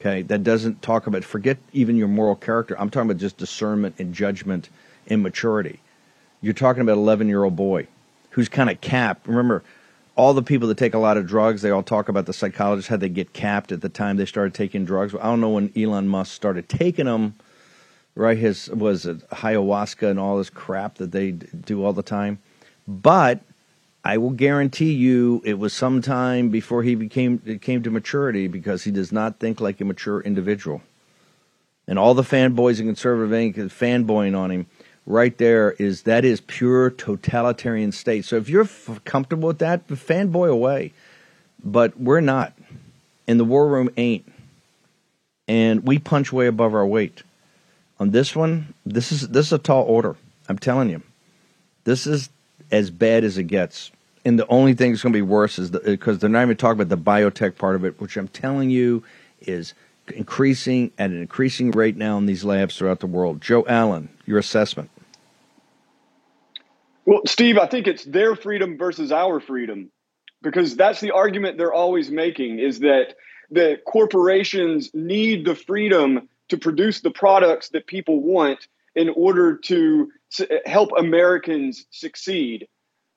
[0.00, 2.78] Okay, that doesn't talk about forget even your moral character.
[2.78, 4.68] I'm talking about just discernment and judgment
[5.06, 5.80] and maturity.
[6.40, 7.86] you're talking about 11 year old boy
[8.30, 9.26] who's kind of capped.
[9.26, 9.62] Remember,
[10.14, 12.88] all the people that take a lot of drugs, they all talk about the psychologists
[12.88, 15.14] how they get capped at the time they started taking drugs.
[15.14, 17.34] I don't know when Elon Musk started taking them.
[18.14, 22.40] Right, his was it ayahuasca and all this crap that they do all the time.
[22.86, 23.40] But
[24.04, 28.84] I will guarantee you, it was sometime before he became it came to maturity because
[28.84, 30.82] he does not think like a mature individual.
[31.86, 34.66] And all the fanboys and conservative fanboying on him
[35.06, 38.24] right there is that is pure totalitarian state.
[38.24, 40.92] So if you're f- comfortable with that, fanboy away.
[41.64, 42.54] But we're not,
[43.28, 44.30] and the war room ain't,
[45.46, 47.22] and we punch way above our weight.
[48.02, 50.16] On this one, this is this is a tall order.
[50.48, 51.02] I'm telling you,
[51.84, 52.30] this is
[52.72, 53.92] as bad as it gets.
[54.24, 56.56] And the only thing that's going to be worse is because uh, they're not even
[56.56, 59.04] talking about the biotech part of it, which I'm telling you
[59.42, 59.74] is
[60.12, 63.40] increasing at an increasing rate now in these labs throughout the world.
[63.40, 64.90] Joe Allen, your assessment.
[67.06, 69.92] Well, Steve, I think it's their freedom versus our freedom
[70.42, 73.14] because that's the argument they're always making is that
[73.52, 80.10] the corporations need the freedom to produce the products that people want in order to
[80.66, 82.68] help Americans succeed.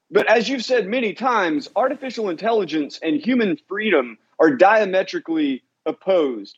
[0.10, 6.58] But as you've said many times, artificial intelligence and human freedom are diametrically opposed.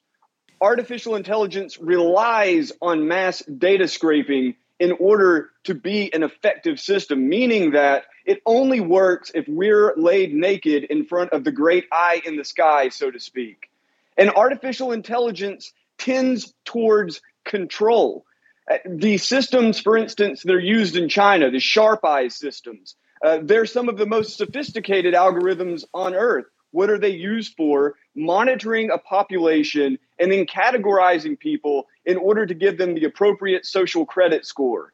[0.62, 7.72] Artificial intelligence relies on mass data scraping in order to be an effective system, meaning
[7.72, 12.38] that it only works if we're laid naked in front of the great eye in
[12.38, 13.72] the sky, so to speak.
[14.16, 18.26] And artificial intelligence tends towards control.
[18.70, 23.40] Uh, the systems, for instance, that are used in China, the sharp eyes systems, uh,
[23.42, 26.46] they're some of the most sophisticated algorithms on earth.
[26.72, 27.96] What are they used for?
[28.16, 34.06] Monitoring a population and then categorizing people in order to give them the appropriate social
[34.06, 34.94] credit score.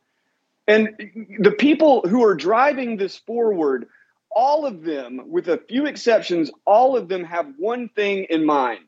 [0.68, 0.90] And
[1.40, 3.88] the people who are driving this forward,
[4.32, 8.86] all of them, with a few exceptions, all of them have one thing in mind,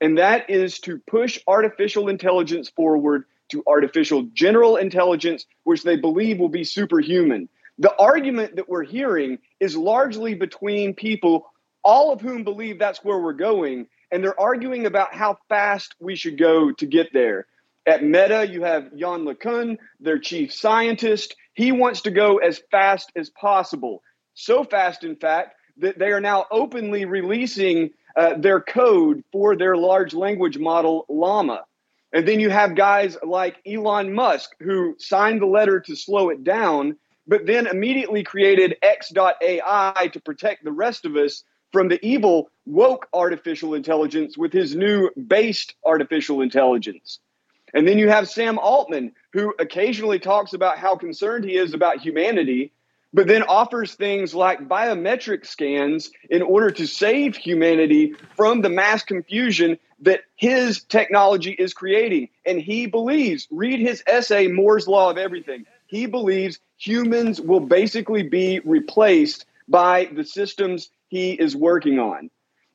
[0.00, 6.38] and that is to push artificial intelligence forward to artificial general intelligence, which they believe
[6.38, 7.48] will be superhuman.
[7.78, 11.50] The argument that we're hearing is largely between people,
[11.82, 16.16] all of whom believe that's where we're going, and they're arguing about how fast we
[16.16, 17.46] should go to get there.
[17.86, 21.34] At Meta, you have Yann LeCun, their chief scientist.
[21.54, 24.02] He wants to go as fast as possible.
[24.34, 29.76] So fast, in fact, that they are now openly releasing uh, their code for their
[29.76, 31.64] large language model, Llama.
[32.12, 36.42] And then you have guys like Elon Musk, who signed the letter to slow it
[36.42, 42.50] down, but then immediately created X.AI to protect the rest of us from the evil
[42.64, 47.18] woke artificial intelligence with his new based artificial intelligence.
[47.74, 52.00] And then you have Sam Altman, who occasionally talks about how concerned he is about
[52.00, 52.72] humanity,
[53.12, 59.02] but then offers things like biometric scans in order to save humanity from the mass
[59.02, 62.28] confusion that his technology is creating.
[62.46, 65.64] And he believes, read his essay, Moore's Law of Everything.
[65.86, 72.30] He believes humans will basically be replaced by the systems he is working on.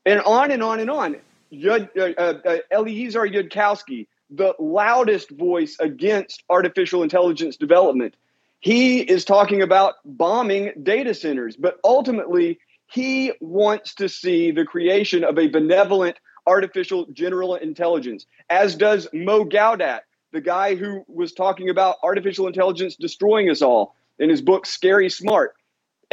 [0.06, 1.16] And on and on and on.
[1.52, 8.16] Yud, uh, uh, uh, Eliezer Yudkowsky, the loudest voice against artificial intelligence development,
[8.64, 11.58] he is talking about bombing data centers.
[11.58, 18.76] But ultimately, he wants to see the creation of a benevolent artificial general intelligence, as
[18.76, 24.30] does Mo Gawdat, the guy who was talking about artificial intelligence destroying us all in
[24.30, 25.56] his book Scary Smart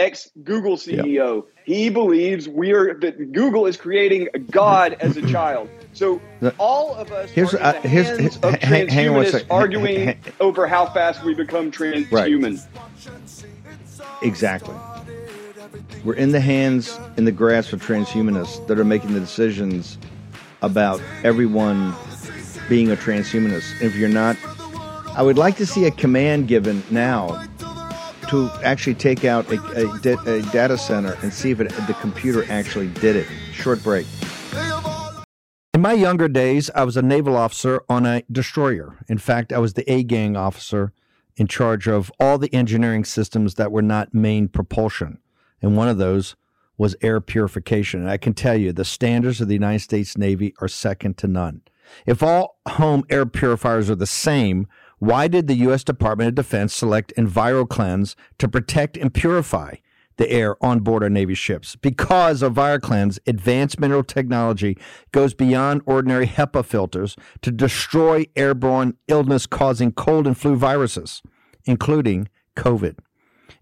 [0.01, 1.45] ex Google CEO.
[1.65, 5.69] He believes we are that Google is creating God as a child.
[5.93, 6.21] So
[6.59, 10.23] all of us here's, are in uh, the here's, hands of hang, transhumanists arguing hang,
[10.23, 12.11] hang, over how fast we become transhuman.
[12.11, 12.27] Right.
[14.23, 14.75] Exactly.
[16.05, 19.99] We're in the hands, in the grasp of transhumanists that are making the decisions
[20.63, 21.95] about everyone
[22.69, 23.83] being a transhumanist.
[23.83, 24.37] If you're not,
[25.17, 27.45] I would like to see a command given now
[28.31, 32.45] to actually take out a, a, a data center and see if it, the computer
[32.51, 33.27] actually did it.
[33.53, 34.07] Short break.
[35.75, 38.99] In my younger days, I was a naval officer on a destroyer.
[39.09, 40.93] In fact, I was the A gang officer
[41.37, 45.19] in charge of all the engineering systems that were not main propulsion.
[45.63, 46.37] And one of those
[46.77, 48.01] was air purification.
[48.01, 51.29] And I can tell you, the standards of the United States Navy are second to
[51.29, 51.63] none.
[52.07, 54.67] If all home air purifiers are the same,
[55.01, 55.83] why did the U.S.
[55.83, 59.77] Department of Defense select EnviroKlenz to protect and purify
[60.19, 61.75] the air on board our Navy ships?
[61.75, 64.77] Because EnviroKlenz advanced mineral technology
[65.11, 71.23] goes beyond ordinary HEPA filters to destroy airborne illness causing cold and flu viruses,
[71.65, 72.99] including COVID.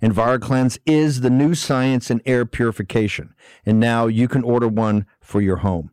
[0.03, 3.33] EnviroKlenz is the new science in air purification,
[3.64, 5.92] and now you can order one for your home.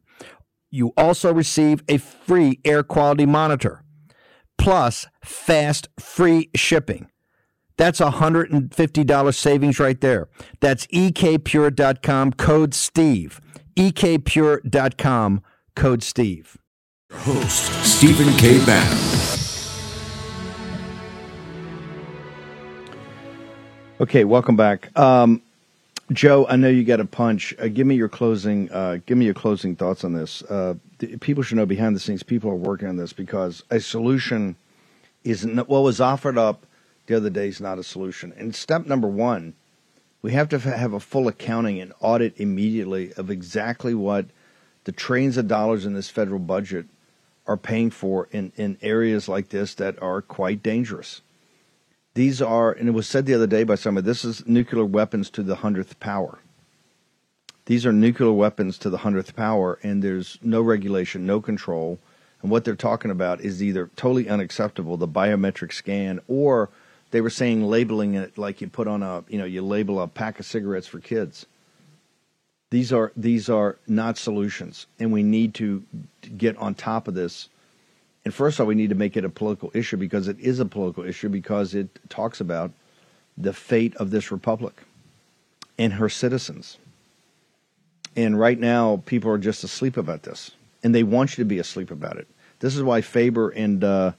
[0.71, 3.83] You also receive a free air quality monitor
[4.57, 7.07] plus fast free shipping.
[7.77, 10.29] That's a $150 savings right there.
[10.59, 13.41] That's ekpure.com code STEVE.
[13.75, 15.41] ekpure.com
[15.75, 16.57] code STEVE.
[17.11, 18.63] Host Stephen K.
[18.65, 18.97] Bannon.
[23.99, 24.97] Okay, welcome back.
[24.97, 25.41] Um,
[26.11, 27.53] Joe, I know you got a punch.
[27.57, 28.69] Uh, give me your closing.
[28.71, 30.41] Uh, give me your closing thoughts on this.
[30.43, 30.75] Uh,
[31.21, 32.23] people should know behind the scenes.
[32.23, 34.55] People are working on this because a solution
[35.23, 36.65] is not, what was offered up
[37.05, 38.33] the other day is not a solution.
[38.37, 39.53] And step number one,
[40.21, 44.25] we have to have a full accounting and audit immediately of exactly what
[44.83, 46.87] the trillions of dollars in this federal budget
[47.47, 51.21] are paying for in, in areas like this that are quite dangerous.
[52.13, 55.29] These are, and it was said the other day by somebody, this is nuclear weapons
[55.31, 56.39] to the hundredth power.
[57.65, 61.99] These are nuclear weapons to the hundredth power, and there's no regulation, no control.
[62.41, 66.69] And what they're talking about is either totally unacceptable, the biometric scan, or
[67.11, 70.07] they were saying labeling it like you put on a, you know, you label a
[70.07, 71.45] pack of cigarettes for kids.
[72.71, 75.83] These are these are not solutions, and we need to
[76.37, 77.49] get on top of this
[78.23, 80.59] and first of all, we need to make it a political issue because it is
[80.59, 82.71] a political issue because it talks about
[83.37, 84.75] the fate of this republic
[85.77, 86.77] and her citizens.
[88.15, 90.51] And right now, people are just asleep about this,
[90.83, 92.27] and they want you to be asleep about it.
[92.59, 94.11] This is why Faber and uh,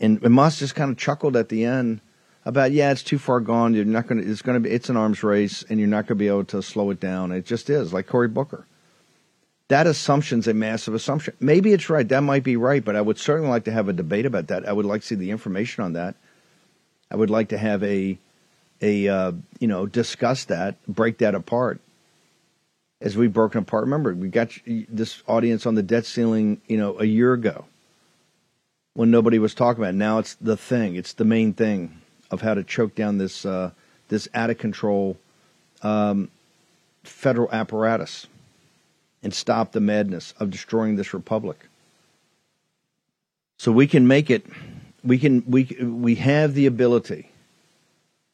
[0.00, 2.00] and, and Musk just kind of chuckled at the end
[2.44, 3.74] about, yeah, it's too far gone.
[3.74, 4.28] You're not going to.
[4.28, 4.74] It's going to be.
[4.74, 7.30] It's an arms race, and you're not going to be able to slow it down.
[7.30, 8.66] It just is like Cory Booker
[9.74, 11.34] that assumption's a massive assumption.
[11.40, 12.08] Maybe it's right.
[12.08, 14.68] That might be right, but I would certainly like to have a debate about that.
[14.68, 16.14] I would like to see the information on that.
[17.10, 18.16] I would like to have a
[18.80, 21.80] a uh, you know discuss that, break that apart.
[23.00, 26.96] As we've broken apart, remember we got this audience on the debt ceiling, you know,
[27.00, 27.64] a year ago
[28.92, 29.96] when nobody was talking about it.
[29.96, 30.94] Now it's the thing.
[30.94, 33.72] It's the main thing of how to choke down this uh,
[34.06, 35.16] this out of control
[35.82, 36.30] um,
[37.02, 38.28] federal apparatus
[39.24, 41.66] and stop the madness of destroying this republic.
[43.56, 44.46] So we can make it.
[45.02, 47.30] We can we we have the ability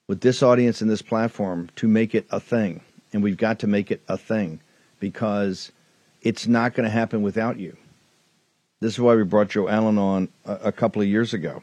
[0.09, 2.81] with this audience and this platform to make it a thing,
[3.12, 4.61] and we've got to make it a thing
[4.98, 5.70] because
[6.22, 7.76] it's not going to happen without you.
[8.81, 11.62] This is why we brought Joe Allen on a, a, couple of years ago,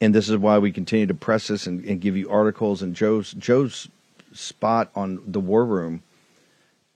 [0.00, 2.82] and this is why we continue to press this and, and give you articles.
[2.82, 3.88] And Joe's Joe's
[4.32, 6.02] spot on the War Room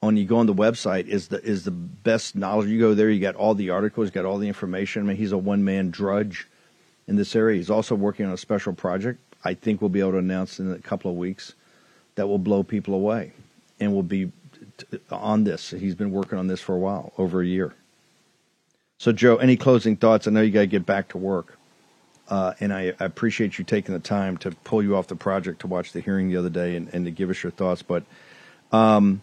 [0.07, 2.69] on you go on the website is the is the best knowledge.
[2.69, 5.03] You go there, you got all the articles, got all the information.
[5.03, 6.47] I mean, he's a one man drudge
[7.07, 7.57] in this area.
[7.57, 9.21] He's also working on a special project.
[9.45, 11.55] I think we'll be able to announce in a couple of weeks
[12.15, 13.33] that will blow people away,
[13.81, 14.31] and will be
[14.79, 15.71] t- on this.
[15.71, 17.75] He's been working on this for a while, over a year.
[18.99, 20.27] So, Joe, any closing thoughts?
[20.27, 21.59] I know you got to get back to work.
[22.29, 25.61] Uh, and I, I, appreciate you taking the time to pull you off the project
[25.61, 27.83] to watch the hearing the other day and, and to give us your thoughts.
[27.83, 28.05] But
[28.73, 29.21] um,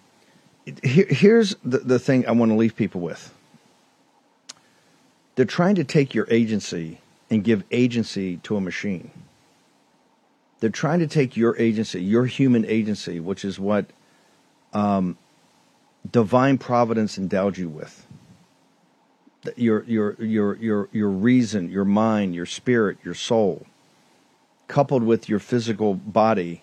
[0.66, 3.34] here, here's the, the thing I want to leave people with.
[5.36, 9.12] They're trying to take your agency and give agency to a machine.
[10.60, 13.88] They're trying to take your agency, your human agency, which is what
[14.74, 15.18] um,
[16.10, 18.06] divine providence endowed you with.
[19.56, 23.66] Your, your, your, your, your reason, your mind, your spirit, your soul,
[24.68, 26.62] coupled with your physical body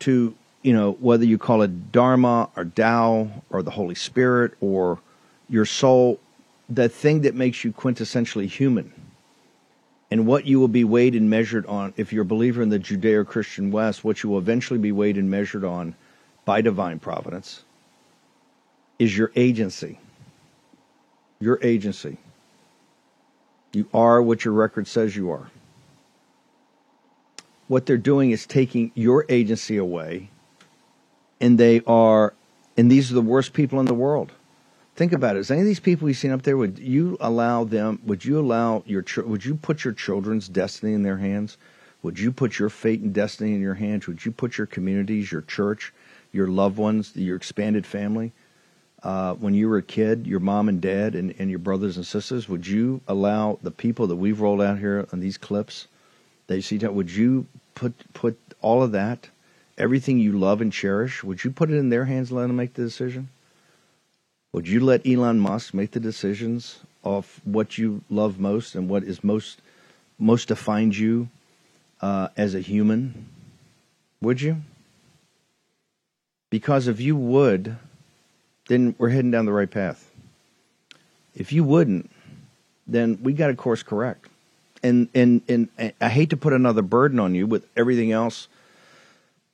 [0.00, 4.98] to you know, whether you call it Dharma or Tao or the Holy Spirit or
[5.48, 6.18] your soul,
[6.70, 8.90] the thing that makes you quintessentially human.
[10.10, 12.78] And what you will be weighed and measured on, if you're a believer in the
[12.78, 15.94] Judeo Christian West, what you will eventually be weighed and measured on
[16.46, 17.62] by divine providence
[18.98, 19.98] is your agency.
[21.40, 22.16] Your agency.
[23.74, 25.50] You are what your record says you are.
[27.68, 30.30] What they're doing is taking your agency away
[31.40, 32.34] and they are,
[32.76, 34.32] and these are the worst people in the world.
[34.96, 35.40] Think about it.
[35.40, 36.56] Is any of these people you've seen up there?
[36.56, 38.00] Would you allow them?
[38.04, 39.04] Would you allow your?
[39.24, 41.56] Would you put your children's destiny in their hands?
[42.02, 44.06] Would you put your fate and destiny in your hands?
[44.06, 45.92] Would you put your communities, your church,
[46.32, 48.32] your loved ones, your expanded family,
[49.02, 52.06] uh, when you were a kid, your mom and dad and, and your brothers and
[52.06, 55.88] sisters, would you allow the people that we've rolled out here on these clips
[56.46, 59.28] they see that, would you put put all of that,
[59.76, 62.56] everything you love and cherish, would you put it in their hands and let them
[62.56, 63.28] make the decision?
[64.52, 69.02] Would you let Elon Musk make the decisions of what you love most and what
[69.02, 69.60] is most
[70.18, 71.28] most defines you
[72.00, 73.26] uh, as a human?
[74.20, 74.58] Would you?
[76.50, 77.76] Because if you would,
[78.68, 80.08] then we're heading down the right path.
[81.34, 82.10] If you wouldn't,
[82.86, 84.28] then we got a course correct.
[84.82, 85.68] And, and and
[86.00, 88.48] I hate to put another burden on you with everything else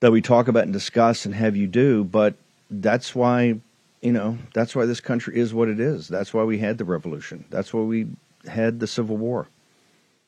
[0.01, 2.35] that we talk about and discuss and have you do, but
[2.71, 3.61] that's why
[4.01, 6.09] you know that's why this country is what it is.
[6.09, 7.45] That's why we had the revolution.
[7.51, 8.09] That's why we
[8.47, 9.47] had the Civil War.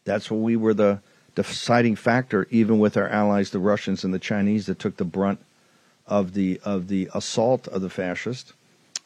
[0.04, 1.00] That's why we were the
[1.34, 5.40] deciding factor, even with our allies, the Russians and the Chinese, that took the brunt
[6.06, 8.52] of the of the assault of the fascists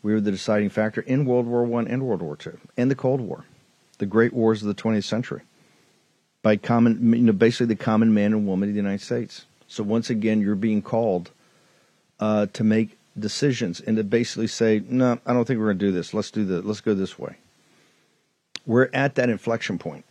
[0.06, 2.94] we were the deciding factor in World War One and World War Two and the
[2.94, 3.44] Cold War,
[3.98, 5.42] the great wars of the 20th century.
[6.42, 9.45] By common, you know, basically the common man and woman of the United States.
[9.68, 11.30] So once again, you're being called
[12.20, 15.86] uh, to make decisions and to basically say, no, I don't think we're going to
[15.86, 16.14] do this.
[16.14, 17.36] Let's do the, let's go this way.
[18.66, 20.04] We're at that inflection point,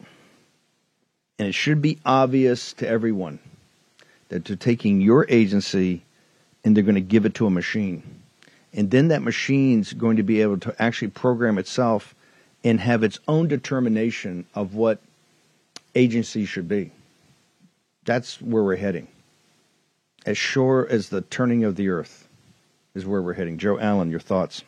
[1.37, 3.39] and it should be obvious to everyone
[4.29, 6.03] that they're taking your agency
[6.63, 8.01] and they're going to give it to a machine
[8.75, 12.13] and then that machine's going to be able to actually program itself
[12.63, 14.99] and have its own determination of what
[15.95, 16.91] agency should be.
[18.03, 19.07] That's where we're heading.
[20.25, 22.27] As sure as the turning of the earth
[22.95, 23.57] is where we're heading.
[23.57, 24.63] Joe Allen, your thoughts?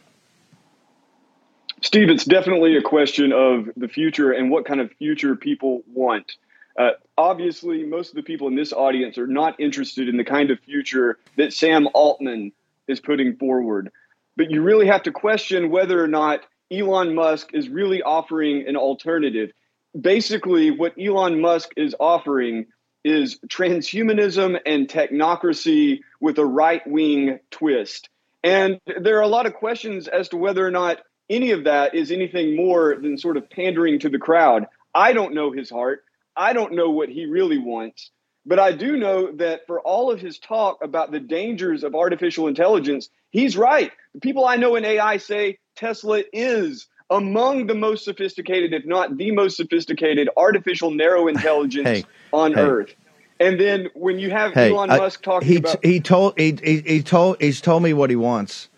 [1.81, 6.33] Steve, it's definitely a question of the future and what kind of future people want.
[6.77, 10.51] Uh, obviously, most of the people in this audience are not interested in the kind
[10.51, 12.51] of future that Sam Altman
[12.87, 13.91] is putting forward.
[14.35, 16.41] But you really have to question whether or not
[16.71, 19.51] Elon Musk is really offering an alternative.
[19.99, 22.67] Basically, what Elon Musk is offering
[23.07, 28.09] is transhumanism and technocracy with a right wing twist.
[28.43, 31.95] And there are a lot of questions as to whether or not any of that
[31.95, 34.65] is anything more than sort of pandering to the crowd.
[34.93, 36.03] I don't know his heart.
[36.35, 38.11] I don't know what he really wants.
[38.45, 42.47] But I do know that for all of his talk about the dangers of artificial
[42.47, 43.91] intelligence, he's right.
[44.13, 49.17] The people I know in AI say Tesla is among the most sophisticated, if not
[49.17, 52.03] the most sophisticated, artificial narrow intelligence hey,
[52.33, 52.61] on hey.
[52.61, 52.95] Earth.
[53.39, 56.79] And then when you have hey, Elon Musk talking he, about, he told he, he,
[56.81, 58.69] he told he's told me what he wants.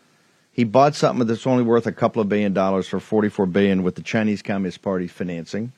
[0.52, 3.84] He bought something that's only worth a couple of billion dollars for forty four billion
[3.84, 5.72] with the Chinese Communist Party financing.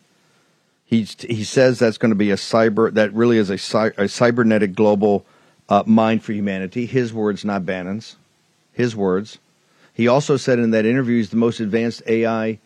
[0.86, 4.74] He he says that's going to be a cyber that really is a, a cybernetic
[4.74, 5.26] global
[5.70, 6.88] uh, mind for humanity.
[6.88, 8.18] His words, not Bannon's.
[8.74, 9.38] His words.
[9.94, 12.60] He also said in that interview he's the most advanced AI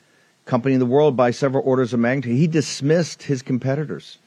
[0.46, 2.38] company in the world by several orders of magnitude.
[2.38, 4.20] He dismissed his competitors.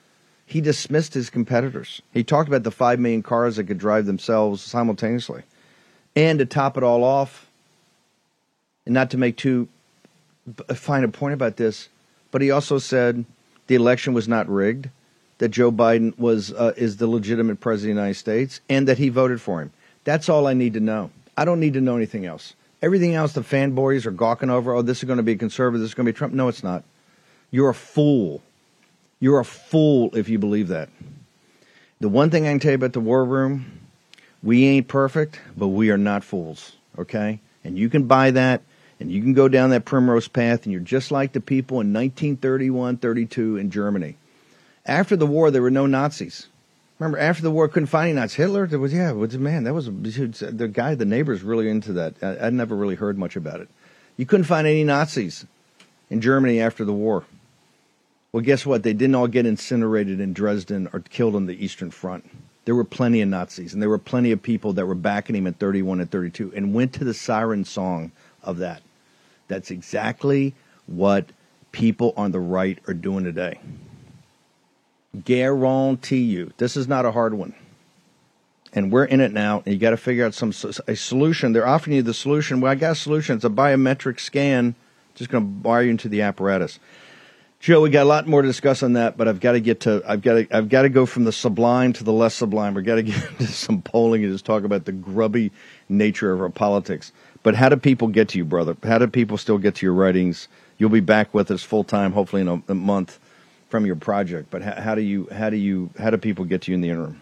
[0.46, 2.03] He dismissed his competitors.
[2.12, 5.42] He talked about the five million cars that could drive themselves simultaneously.
[6.16, 7.49] And to top it all off,
[8.84, 9.68] and not to make too
[10.74, 11.88] fine a point about this,
[12.30, 13.24] but he also said
[13.66, 14.88] the election was not rigged,
[15.36, 18.99] that Joe Biden was uh, is the legitimate president of the United States, and that
[18.99, 19.70] he voted for him.
[20.05, 21.11] That's all I need to know.
[21.36, 22.55] I don't need to know anything else.
[22.81, 25.91] Everything else the fanboys are gawking over, oh, this is going to be conservative, this
[25.91, 26.33] is going to be Trump.
[26.33, 26.85] No, it's not.
[27.51, 28.43] You're a fool.
[29.20, 30.89] You're a fool if you believe that.
[32.01, 33.81] The one thing I can tell you about the war room,
[34.43, 37.41] we ain't perfect, but we are not fools, okay?
[37.64, 38.62] And you can buy that
[39.01, 41.93] and you can go down that primrose path and you're just like the people in
[41.93, 44.16] 1931 32 in Germany.
[44.87, 46.47] After the war, there were no Nazis.
[46.99, 48.36] Remember, after the war, couldn't find any Nazis.
[48.36, 52.14] Hitler, there was, yeah, was, man, that was the guy, the neighbor's really into that.
[52.20, 53.68] I, I'd never really heard much about it.
[54.16, 55.46] You couldn't find any Nazis
[56.11, 57.24] in Germany after the war.
[58.32, 58.82] Well, guess what?
[58.82, 62.28] They didn't all get incinerated in Dresden or killed on the Eastern Front.
[62.64, 65.46] There were plenty of Nazis, and there were plenty of people that were backing him
[65.46, 68.82] in 31 and 32 and went to the siren song of that.
[69.46, 70.55] That's exactly
[70.86, 71.26] what
[71.72, 73.59] people on the right are doing today.
[75.25, 77.55] Guarantee you, this is not a hard one.
[78.75, 80.53] And we're in it now, and you got to figure out some
[80.87, 81.53] a solution.
[81.53, 82.61] They're offering you the solution.
[82.61, 83.37] Well, I got a solution.
[83.37, 84.75] It's a biometric scan.
[85.15, 86.79] Just going to wire you into the apparatus.
[87.61, 89.81] Joe, we got a lot more to discuss on that, but I've got to get
[89.81, 92.75] to I've got to I've got to go from the sublime to the less sublime.
[92.75, 95.51] We've got to get into some polling and just talk about the grubby
[95.89, 97.11] nature of our politics.
[97.43, 98.77] But how do people get to you, brother?
[98.85, 100.47] How do people still get to your writings?
[100.77, 103.19] You'll be back with us full time, hopefully in a, a, month
[103.69, 104.51] from your project.
[104.51, 106.81] But how, how, do you how do you how do people get to you in
[106.81, 107.21] the interim?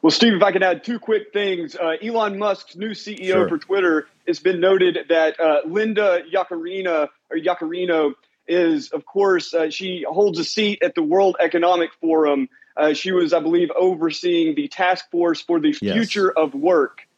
[0.00, 1.74] Well, Steve, if I could add two quick things.
[1.74, 3.48] Uh, Elon Musk's new CEO sure.
[3.48, 8.14] for Twitter, it's been noted that uh, Linda Yaccarino or Yaccarino
[8.46, 12.48] is, of course, uh, she holds a seat at the World Economic Forum.
[12.76, 15.94] Uh, she was, I believe, overseeing the task force for the yes.
[15.94, 17.08] future of work.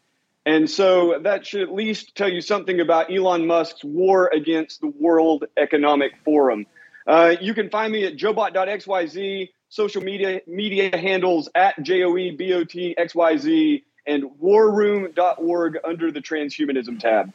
[0.47, 4.89] And so that should at least tell you something about Elon Musk's war against the
[4.89, 6.66] World Economic Forum.
[7.07, 15.78] Uh, you can find me at joebot.xyz, social media media handles at joebotxyz, and warroom.org
[15.84, 17.32] under the transhumanism tab.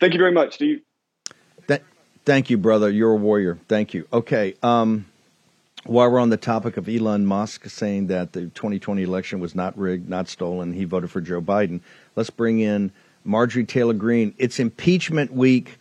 [0.00, 0.82] Thank you very much, Steve.
[2.24, 2.88] Thank you, brother.
[2.88, 3.58] You're a warrior.
[3.68, 4.06] Thank you.
[4.12, 4.54] Okay.
[4.62, 5.06] Um,
[5.84, 9.76] while we're on the topic of Elon Musk saying that the 2020 election was not
[9.76, 11.80] rigged, not stolen, he voted for Joe Biden,
[12.14, 12.92] let's bring in
[13.24, 14.34] Marjorie Taylor Greene.
[14.38, 15.78] It's impeachment week.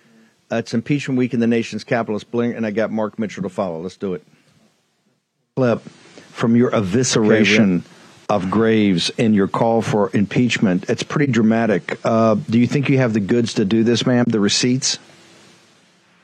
[0.52, 2.16] Uh, it's impeachment week in the nation's capital.
[2.16, 3.80] Let's bring, and I got Mark Mitchell to follow.
[3.82, 4.24] Let's do it.
[5.56, 7.88] Clip from your evisceration okay,
[8.30, 10.90] of Graves and your call for impeachment.
[10.90, 12.00] It's pretty dramatic.
[12.04, 14.26] Uh, do you think you have the goods to do this, ma'am?
[14.28, 15.00] The receipts?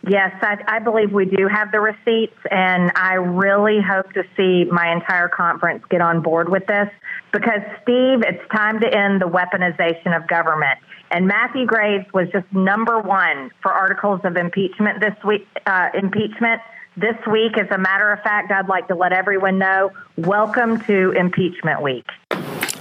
[0.08, 4.64] Yes, I, I, believe we do have the receipts, and I really hope to see
[4.72, 6.90] my entire conference get on board with this
[7.34, 10.80] because, Steve, it's time to end the weaponization of government.
[11.12, 15.48] And Matthew Graves was just number one for articles of impeachment this week.
[15.66, 16.62] Uh, impeachment
[16.98, 17.58] this week.
[17.58, 22.06] As a matter of fact, I'd like to let everyone know welcome to impeachment week.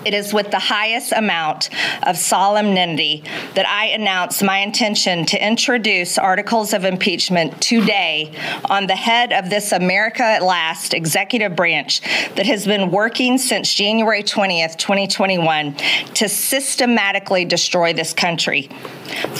[0.06, 1.68] It is with the highest amount
[2.04, 8.30] of solemnity that I announce my intention to introduce articles of impeachment today
[8.66, 12.02] on the head of this America at Last executive branch
[12.36, 15.74] that has been working since January 20th, 2021
[16.14, 18.70] to systematically destroy this country.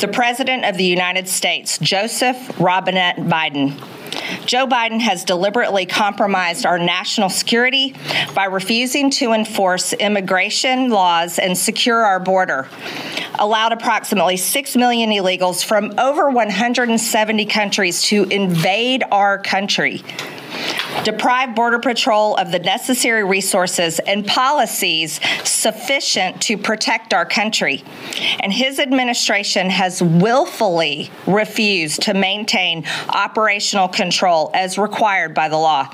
[0.01, 3.81] The President of the United States, Joseph Robinette Biden.
[4.45, 7.95] Joe Biden has deliberately compromised our national security
[8.35, 12.69] by refusing to enforce immigration laws and secure our border,
[13.39, 20.03] allowed approximately 6 million illegals from over 170 countries to invade our country
[21.07, 27.85] deprive Border Patrol of the necessary resources and policies sufficient to protect our country.
[28.41, 35.89] And his administration has willfully refused to maintain operational control as required by the law.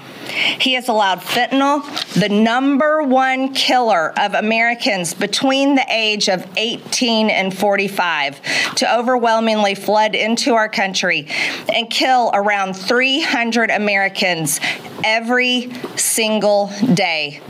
[0.61, 1.83] He has allowed fentanyl,
[2.14, 8.41] the number one killer of Americans between the age of 18 and 45,
[8.77, 11.27] to overwhelmingly flood into our country
[11.75, 14.61] and kill around 300 Americans
[15.05, 17.41] every single day.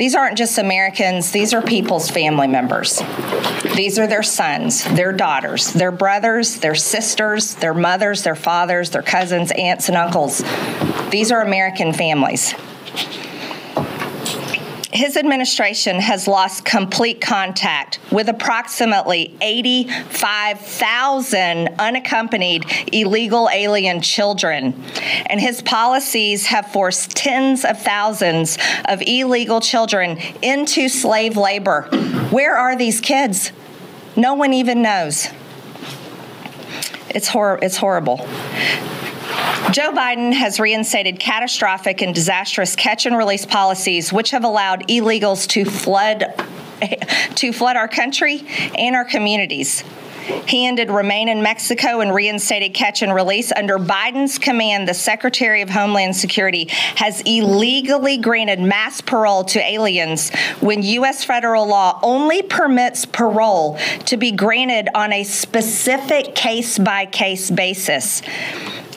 [0.00, 3.02] These aren't just Americans, these are people's family members.
[3.76, 9.02] These are their sons, their daughters, their brothers, their sisters, their mothers, their fathers, their
[9.02, 10.42] cousins, aunts, and uncles.
[11.10, 12.54] These are American families
[14.92, 24.82] his administration has lost complete contact with approximately 85,000 unaccompanied illegal alien children.
[25.26, 31.82] And his policies have forced tens of thousands of illegal children into slave labor.
[32.30, 33.52] Where are these kids?
[34.16, 35.28] No one even knows.
[37.10, 38.26] It's, hor- it's horrible.
[39.72, 45.46] Joe Biden has reinstated catastrophic and disastrous catch and release policies, which have allowed illegals
[45.48, 46.24] to flood
[47.36, 48.42] to flood our country
[48.76, 49.84] and our communities.
[50.46, 53.52] He ended Remain in Mexico and reinstated catch and release.
[53.52, 56.66] Under Biden's command, the Secretary of Homeland Security
[56.96, 60.30] has illegally granted mass parole to aliens
[60.60, 61.24] when U.S.
[61.24, 68.22] federal law only permits parole to be granted on a specific case by case basis.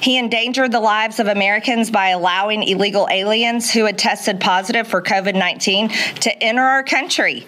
[0.03, 5.01] He endangered the lives of Americans by allowing illegal aliens who had tested positive for
[5.01, 7.47] COVID 19 to enter our country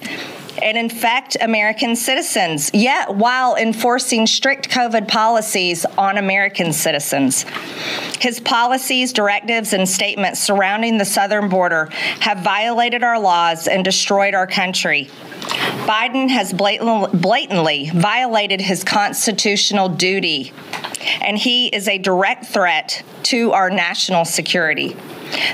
[0.62, 7.46] and infect American citizens, yet while enforcing strict COVID policies on American citizens.
[8.20, 11.90] His policies, directives, and statements surrounding the southern border
[12.22, 15.10] have violated our laws and destroyed our country.
[15.86, 20.52] Biden has blatantly violated his constitutional duty,
[21.22, 24.96] and he is a direct threat to our national security.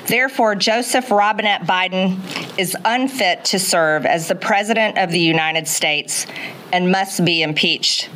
[0.07, 2.19] Therefore, Joseph Robinette Biden
[2.57, 6.25] is unfit to serve as the President of the United States
[6.71, 8.09] and must be impeached.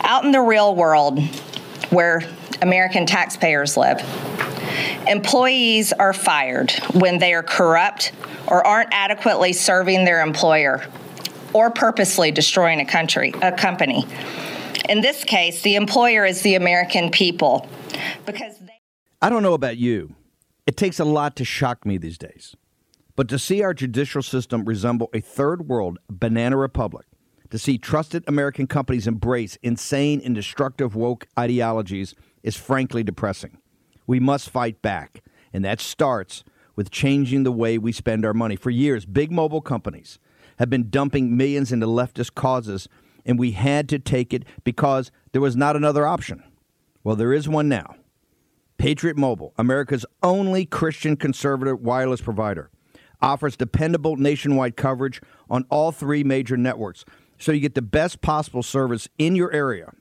[0.00, 1.20] Out in the real world,
[1.90, 2.22] where
[2.62, 4.00] American taxpayers live,
[5.06, 8.12] employees are fired when they are corrupt
[8.46, 10.84] or aren't adequately serving their employer
[11.52, 14.06] or purposely destroying a country, a company.
[14.88, 17.68] In this case, the employer is the American people
[18.24, 18.80] because they-
[19.22, 20.14] I don't know about you.
[20.66, 22.56] It takes a lot to shock me these days.
[23.14, 27.06] But to see our judicial system resemble a third world banana republic,
[27.50, 33.58] to see trusted American companies embrace insane and destructive woke ideologies is frankly depressing.
[34.06, 36.42] We must fight back, and that starts
[36.74, 38.56] with changing the way we spend our money.
[38.56, 40.18] For years, big mobile companies
[40.58, 42.88] have been dumping millions into leftist causes,
[43.24, 46.42] and we had to take it because there was not another option.
[47.04, 47.94] Well, there is one now.
[48.78, 52.70] Patriot Mobile, America's only Christian conservative wireless provider,
[53.20, 57.04] offers dependable nationwide coverage on all three major networks
[57.38, 59.92] so you get the best possible service in your area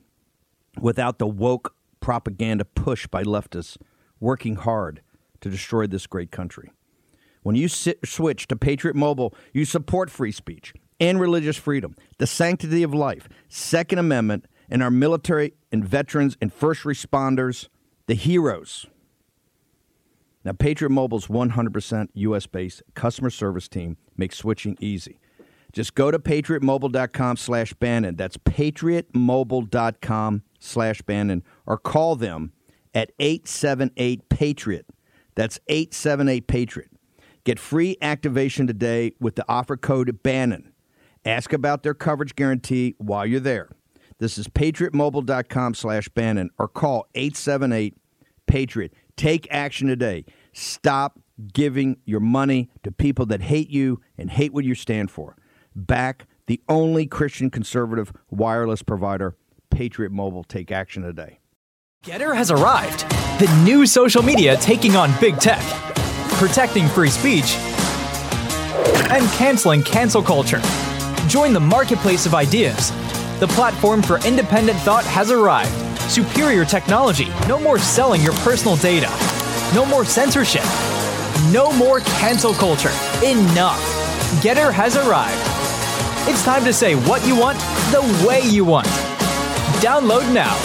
[0.80, 3.78] without the woke propaganda push by leftists
[4.20, 5.02] working hard
[5.42, 6.72] to destroy this great country.
[7.44, 12.28] When you sit, switch to Patriot Mobile, you support free speech and religious freedom, the
[12.28, 17.68] sanctity of life, Second Amendment, and our military and veterans and first responders,
[18.08, 18.88] the heroes.
[20.44, 22.46] Now, Patriot Mobile's 100% U.S.
[22.46, 25.20] based customer service team makes switching easy.
[25.74, 28.16] Just go to patriotmobile.com slash Bannon.
[28.16, 31.44] That's patriotmobile.com slash Bannon.
[31.66, 32.54] Or call them
[32.94, 34.86] at 878 Patriot.
[35.36, 36.92] That's 878 Patriot.
[37.44, 40.72] Get free activation today with the offer code Bannon.
[41.26, 43.70] Ask about their coverage guarantee while you're there.
[44.18, 47.98] This is patriotmobile.com slash Bannon or call 878
[48.48, 48.94] Patriot.
[49.18, 50.26] Take action today.
[50.54, 51.20] Stop
[51.54, 55.36] giving your money to people that hate you and hate what you stand for
[55.76, 59.36] back the only Christian conservative wireless provider,
[59.70, 60.44] Patriot Mobile.
[60.44, 61.40] Take action today.
[62.06, 63.02] Gettr has arrived.
[63.40, 65.62] The new social media taking on big tech,
[66.34, 67.56] protecting free speech,
[69.10, 70.62] and canceling cancel culture.
[71.28, 72.92] Join the marketplace of ideas.
[73.40, 75.70] The platform for independent thought has arrived.
[76.10, 77.28] Superior technology.
[77.50, 79.10] No more selling your personal data.
[79.74, 80.64] No more censorship.
[81.52, 82.94] No more cancel culture.
[83.26, 83.82] Enough.
[84.42, 85.42] Gettr has arrived.
[86.30, 87.60] It's time to say what you want
[87.92, 88.88] the way you want.
[89.84, 90.56] Download now.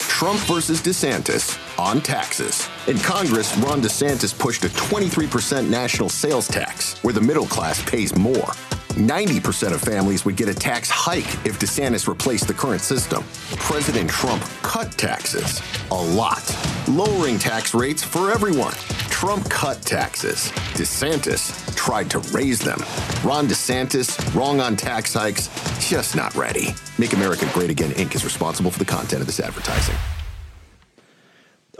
[0.00, 2.68] Trump versus DeSantis on taxes.
[2.88, 8.16] In Congress, Ron DeSantis pushed a 23% national sales tax, where the middle class pays
[8.16, 8.50] more.
[8.94, 13.24] 90% of families would get a tax hike if DeSantis replaced the current system.
[13.56, 16.42] President Trump cut taxes a lot,
[16.88, 18.72] lowering tax rates for everyone.
[19.10, 20.50] Trump cut taxes.
[20.74, 22.78] DeSantis tried to raise them.
[23.24, 25.48] Ron DeSantis, wrong on tax hikes,
[25.88, 26.68] just not ready.
[26.98, 28.14] Make America Great Again Inc.
[28.14, 29.96] is responsible for the content of this advertising.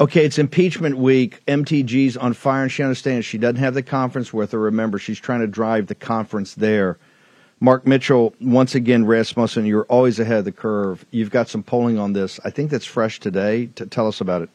[0.00, 1.40] Okay, it's impeachment week.
[1.46, 4.58] MTG's on fire, and she understands she doesn't have the conference with her.
[4.58, 6.98] Remember, she's trying to drive the conference there.
[7.64, 11.06] Mark Mitchell, once again, Rasmussen, you're always ahead of the curve.
[11.12, 12.38] You've got some polling on this.
[12.44, 13.70] I think that's fresh today.
[13.76, 14.50] To tell us about it.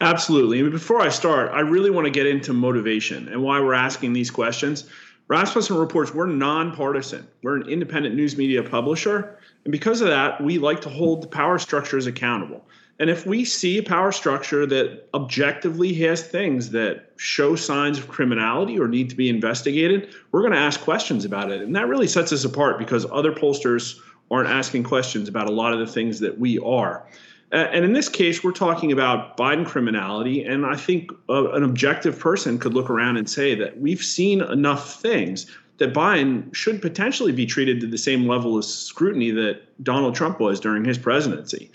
[0.00, 0.62] Absolutely.
[0.62, 4.30] Before I start, I really want to get into motivation and why we're asking these
[4.30, 4.84] questions.
[5.26, 7.26] Rasmussen reports we're nonpartisan.
[7.42, 9.36] We're an independent news media publisher.
[9.64, 12.64] And because of that, we like to hold the power structures accountable.
[12.98, 18.08] And if we see a power structure that objectively has things that show signs of
[18.08, 21.62] criminality or need to be investigated, we're going to ask questions about it.
[21.62, 23.98] And that really sets us apart because other pollsters
[24.30, 27.06] aren't asking questions about a lot of the things that we are.
[27.50, 30.42] And in this case, we're talking about Biden criminality.
[30.42, 34.40] And I think uh, an objective person could look around and say that we've seen
[34.40, 39.60] enough things that Biden should potentially be treated to the same level of scrutiny that
[39.84, 41.70] Donald Trump was during his presidency.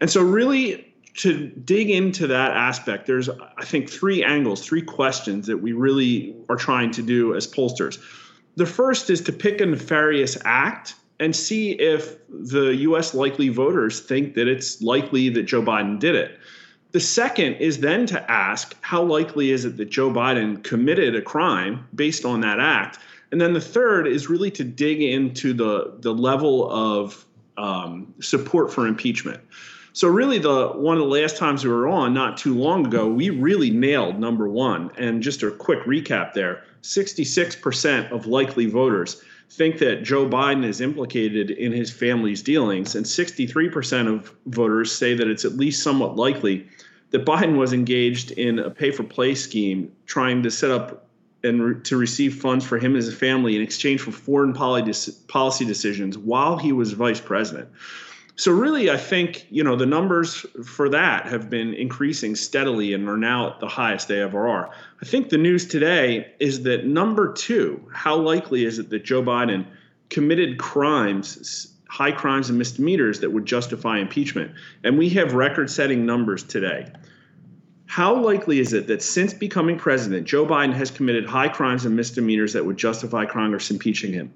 [0.00, 5.46] And so, really, to dig into that aspect, there's, I think, three angles, three questions
[5.46, 7.98] that we really are trying to do as pollsters.
[8.56, 14.00] The first is to pick a nefarious act and see if the US likely voters
[14.00, 16.38] think that it's likely that Joe Biden did it.
[16.92, 21.22] The second is then to ask how likely is it that Joe Biden committed a
[21.22, 22.98] crime based on that act?
[23.30, 27.24] And then the third is really to dig into the, the level of
[27.58, 29.40] um, support for impeachment.
[29.96, 33.08] So really, the one of the last times we were on, not too long ago,
[33.08, 34.90] we really nailed number one.
[34.98, 40.82] And just a quick recap there: 66% of likely voters think that Joe Biden is
[40.82, 46.14] implicated in his family's dealings, and 63% of voters say that it's at least somewhat
[46.14, 46.68] likely
[47.12, 51.08] that Biden was engaged in a pay-for-play scheme, trying to set up
[51.42, 55.64] and re- to receive funds for him and his family in exchange for foreign policy
[55.64, 57.70] decisions while he was vice president.
[58.38, 63.08] So really, I think you know the numbers for that have been increasing steadily and
[63.08, 64.70] are now at the highest they ever are.
[65.00, 69.22] I think the news today is that number two, how likely is it that Joe
[69.22, 69.66] Biden
[70.10, 74.52] committed crimes, high crimes and misdemeanors that would justify impeachment?
[74.84, 76.92] And we have record-setting numbers today.
[77.86, 81.96] How likely is it that since becoming president, Joe Biden has committed high crimes and
[81.96, 84.34] misdemeanors that would justify Congress impeaching him?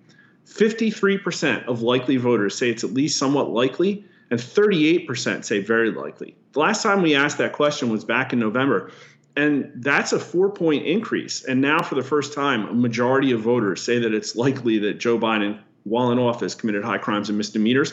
[0.50, 6.36] 53% of likely voters say it's at least somewhat likely, and 38% say very likely.
[6.52, 8.90] The last time we asked that question was back in November,
[9.36, 11.44] and that's a four point increase.
[11.44, 14.98] And now, for the first time, a majority of voters say that it's likely that
[14.98, 17.92] Joe Biden, while in office, committed high crimes and misdemeanors.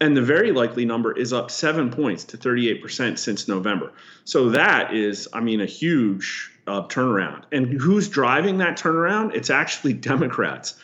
[0.00, 3.92] And the very likely number is up seven points to 38% since November.
[4.24, 7.44] So that is, I mean, a huge uh, turnaround.
[7.50, 9.34] And who's driving that turnaround?
[9.34, 10.74] It's actually Democrats.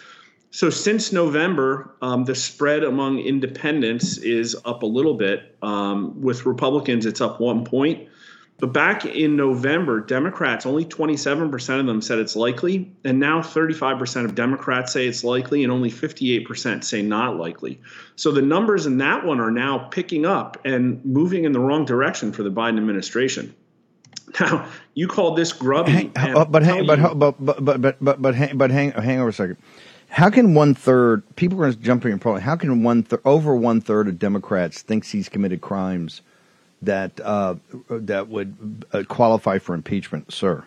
[0.52, 5.56] So since November, um, the spread among independents is up a little bit.
[5.62, 8.10] Um, with Republicans, it's up one point.
[8.58, 12.92] But back in November, Democrats, only 27% of them said it's likely.
[13.02, 17.80] And now 35% of Democrats say it's likely, and only 58% say not likely.
[18.16, 21.86] So the numbers in that one are now picking up and moving in the wrong
[21.86, 23.54] direction for the Biden administration.
[24.40, 25.92] Now, you call this grubby.
[25.92, 29.18] Hang, uh, but, hang, but, but, but, but, but, but, but, hang, but hang, hang
[29.18, 29.56] over a second.
[30.12, 33.80] How can one third, people are jumping in probably, how can one third, over one
[33.80, 36.22] third of Democrats thinks he's committed crimes?
[36.82, 37.54] that uh,
[37.88, 40.64] that would uh, qualify for impeachment, sir?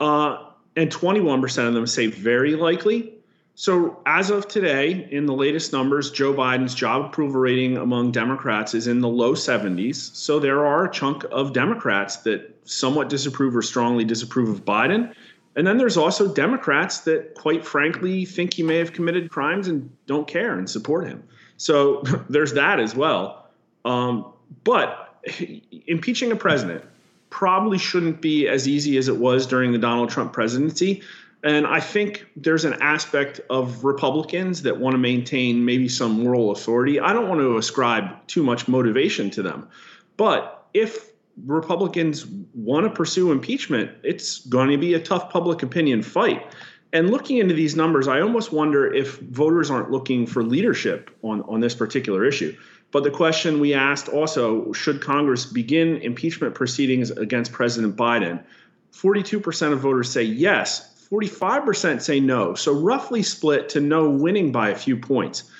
[0.00, 0.38] Uh,
[0.76, 3.12] and 21% of them say very likely.
[3.56, 8.74] So, as of today, in the latest numbers, Joe Biden's job approval rating among Democrats
[8.74, 9.94] is in the low 70s.
[9.94, 15.14] So, there are a chunk of Democrats that somewhat disapprove or strongly disapprove of Biden.
[15.56, 19.90] And then there's also Democrats that, quite frankly, think he may have committed crimes and
[20.06, 21.22] don't care and support him.
[21.56, 23.46] So, there's that as well.
[23.84, 24.32] Um,
[24.64, 25.20] but
[25.86, 26.84] impeaching a president
[27.30, 31.02] probably shouldn't be as easy as it was during the Donald Trump presidency.
[31.42, 36.52] And I think there's an aspect of Republicans that want to maintain maybe some moral
[36.52, 36.98] authority.
[36.98, 39.68] I don't want to ascribe too much motivation to them.
[40.16, 41.10] But if
[41.44, 46.46] Republicans want to pursue impeachment, it's going to be a tough public opinion fight.
[46.92, 51.42] And looking into these numbers, I almost wonder if voters aren't looking for leadership on,
[51.42, 52.56] on this particular issue.
[52.92, 58.44] But the question we asked also should Congress begin impeachment proceedings against President Biden?
[58.92, 62.54] 42% of voters say yes, 45% say no.
[62.54, 65.50] So roughly split to no winning by a few points.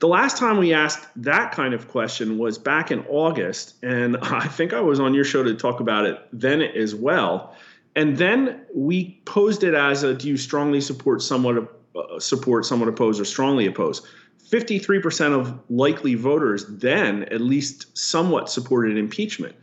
[0.00, 4.48] The last time we asked that kind of question was back in August, and I
[4.48, 7.54] think I was on your show to talk about it then as well.
[7.94, 12.88] And then we posed it as a do you strongly support somewhat uh, support somewhat
[12.88, 14.02] oppose or strongly oppose?
[14.48, 19.54] 53% of likely voters then at least somewhat supported impeachment.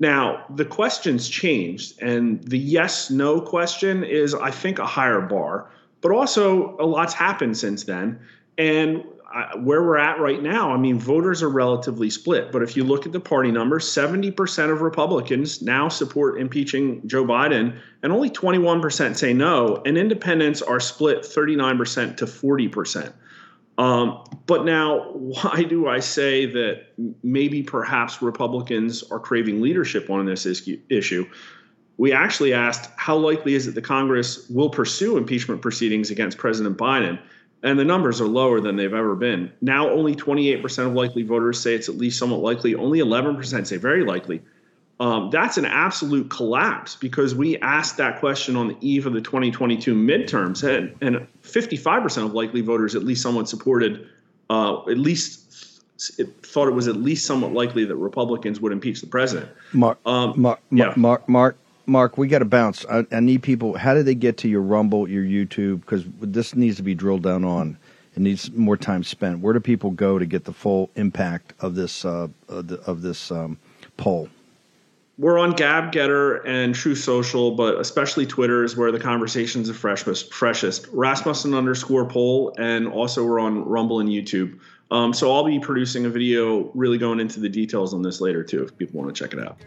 [0.00, 5.70] Now, the questions changed, and the yes no question is, I think, a higher bar,
[6.02, 8.20] but also a lot's happened since then.
[8.58, 9.04] And
[9.34, 12.50] uh, where we're at right now, I mean, voters are relatively split.
[12.50, 17.24] But if you look at the party numbers, 70% of Republicans now support impeaching Joe
[17.24, 19.82] Biden, and only 21% say no.
[19.84, 23.12] And independents are split 39% to 40%.
[23.76, 26.86] Um, but now, why do I say that
[27.22, 30.46] maybe perhaps Republicans are craving leadership on this
[30.88, 31.28] issue?
[31.98, 36.78] We actually asked how likely is it the Congress will pursue impeachment proceedings against President
[36.78, 37.20] Biden?
[37.62, 39.52] And the numbers are lower than they've ever been.
[39.60, 43.76] Now, only 28% of likely voters say it's at least somewhat likely, only 11% say
[43.76, 44.42] very likely.
[45.00, 49.20] Um, that's an absolute collapse because we asked that question on the eve of the
[49.20, 54.08] 2022 midterms, and, and 55% of likely voters at least somewhat supported,
[54.50, 55.82] uh, at least
[56.18, 59.50] it thought it was at least somewhat likely that Republicans would impeach the president.
[59.72, 60.92] Mark, um, Mark, yeah.
[60.96, 61.56] Mark, Mark,
[61.88, 62.84] Mark, we got to bounce.
[62.86, 63.76] I, I, need people.
[63.76, 65.80] How do they get to your Rumble, your YouTube?
[65.80, 67.78] Because this needs to be drilled down on.
[68.14, 69.40] It needs more time spent.
[69.40, 73.58] Where do people go to get the full impact of this uh, of, this um,
[73.96, 74.28] poll?
[75.18, 79.74] we're on Gab Gettr and Truth Social, but especially Twitter is where the conversations are
[79.74, 80.32] freshest.
[80.32, 80.86] freshest.
[80.92, 84.60] Rasmussen underscore poll, and also we're on Rumble and YouTube.
[84.90, 88.44] Um, so I'll be producing a video really going into the details on this later
[88.44, 89.58] too, if people want to check it out.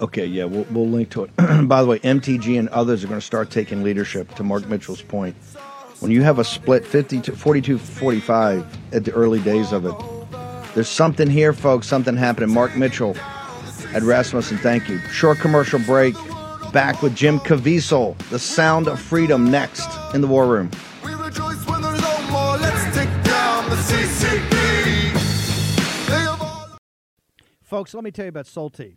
[0.00, 1.30] Okay, yeah, we'll, we'll link to it.
[1.68, 4.34] By the way, MTG and others are going to start taking leadership.
[4.36, 5.36] To Mark Mitchell's point,
[6.00, 9.94] when you have a split 50 to 42 45 at the early days of it,
[10.74, 11.86] there's something here, folks.
[11.86, 12.48] Something happening.
[12.48, 13.14] Mark Mitchell
[13.92, 14.56] at Rasmussen.
[14.58, 14.98] Thank you.
[15.10, 16.14] Short commercial break.
[16.72, 20.70] Back with Jim Caviezel, The Sound of Freedom, next in the War Room.
[27.62, 28.96] Folks, let me tell you about Solti.